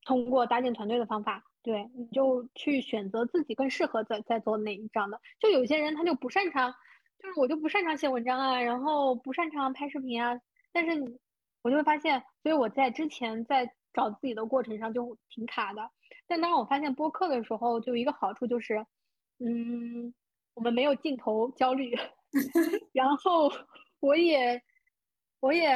[0.05, 5.19] 通过搭建团队的方法，对，你就去选择自己更适合在在做哪一章的。
[5.39, 6.73] 就有些人他就不擅长，
[7.19, 10.39] 就是我就不擅长写文章啊，然后不擅长拍视频啊，
[10.71, 11.19] 但是你
[11.61, 15.87] 我就会发现，所以我在之前在找自己的过程上就挺卡的。
[16.27, 18.75] 但当我发现播客的时候，就一个好处就是，
[19.39, 20.13] 嗯，
[20.55, 21.93] 我们没有镜头焦虑。
[22.93, 23.51] 然后
[23.99, 24.61] 我也，
[25.41, 25.69] 我也，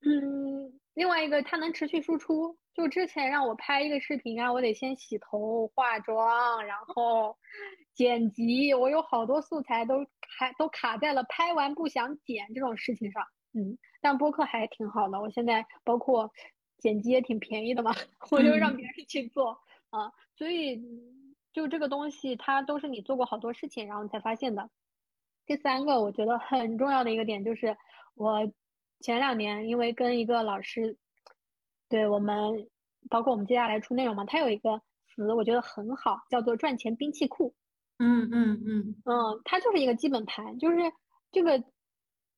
[0.00, 2.56] 嗯，另外一个它能持续输出。
[2.74, 7.36] 就之前让我拍一个视频啊，我得先洗头、化妆，然后
[7.94, 10.04] 剪辑，我有好多素材都
[10.38, 13.22] 还都卡在了拍完不想剪这种事情上。
[13.52, 16.32] 嗯，但播客还挺好的，我现在包括
[16.78, 17.92] 剪辑也挺便宜的嘛，
[18.32, 19.56] 我就让别人去做
[19.90, 20.10] 啊。
[20.36, 20.82] 所以
[21.52, 24.68] 就这个东西，它都是你做过好多事情，然后你才发现的。
[25.46, 27.76] 第三个我觉得很重要的一个点就是，
[28.16, 28.52] 我
[29.04, 30.96] 前两年因为跟一个老师，
[31.90, 32.70] 对我们
[33.10, 37.54] 包括我们接下来出内容嘛，他有一个词我觉得很好，叫做赚钱兵器库。
[37.98, 40.78] 嗯嗯嗯嗯，它就是一个基本盘，就是
[41.30, 41.62] 这个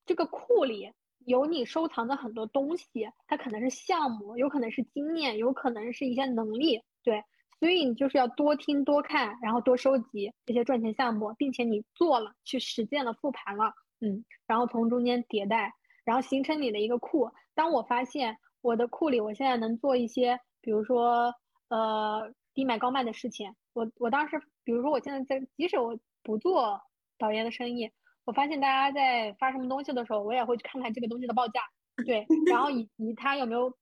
[0.04, 0.92] 这个库里
[1.24, 7.22] 有你收藏的很多东西，它可能是项目，有可能是经验，有可能是一些能力，对。
[7.60, 15.72] 所以你就是要多听多看，然后多收集这些赚钱项目，并且你做了去实践了复盘了，嗯，然后从中间迭代，
[16.06, 17.30] 然后形成你的一个库。
[17.54, 21.34] 当我发现我的库里，我现在能做一些，比如说
[21.68, 23.54] 呃低买高卖的事情。
[23.74, 26.80] 我我当时，比如说我现在在，即使我不做
[27.18, 27.90] 导演的生意，
[28.24, 31.60] 我发现大家在发什么东西的时候，我也会去看看这个东西的报价，
[32.06, 33.76] 对， 然后以以它有没有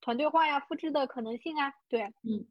[0.00, 2.46] 团队化呀、复制的可能性啊，对，嗯。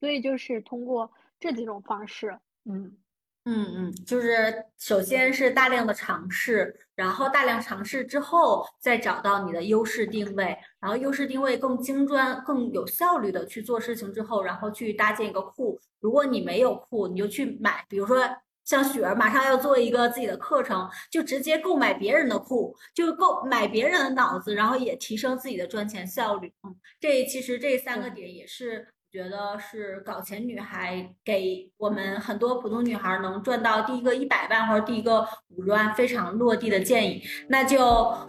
[0.00, 2.96] 所以就是通过这几种方式，嗯
[3.46, 15.80] 嗯嗯，就是首先是大量的尝试，然后大量尝试之后再找到你的优势定位，然后优势定位更精专、更有效率的去做事情之后，然后去搭建一个库。
[16.00, 18.18] 如果你没有库，你就去买，比如说
[18.66, 26.52] 像雪儿马上要做一个自己的课程，就直接购买别人的库，就购买别人的脑子，然后也提升自己的赚钱效率。
[26.62, 28.88] 嗯，这其实这三个点也是。
[29.12, 35.26] 觉得是搞钱女孩给我们很多普通女孩能赚到第一个一百万或者第一个
[35.56, 37.20] 五十万非常落地的建议。
[37.48, 37.84] 那就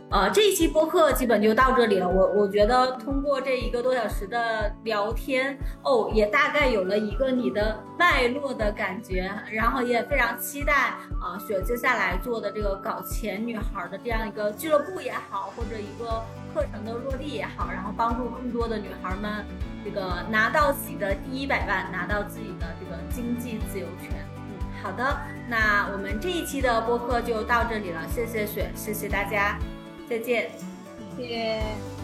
[0.10, 2.10] 呃这一期播客基本就到这里了。
[2.10, 9.32] 我我觉得通过这一个多小时的聊天哦，也大概有了一个你的脉络的感觉。
[9.52, 10.74] 然后也非常期待
[11.22, 19.46] 啊雪接下来做的这个搞钱女孩的这样一个俱乐部也好，或者一个课程的落地也好，然后帮助更多的女孩们。
[19.84, 24.12] 这个拿到自己的第一百万，拿到自己的这个经济自由权。
[24.36, 25.18] 嗯，好的，
[25.48, 29.58] 那我们这一期的播客就到这里了，谢谢雪，谢谢大家，
[30.08, 30.52] 再见，
[31.18, 32.01] 谢谢。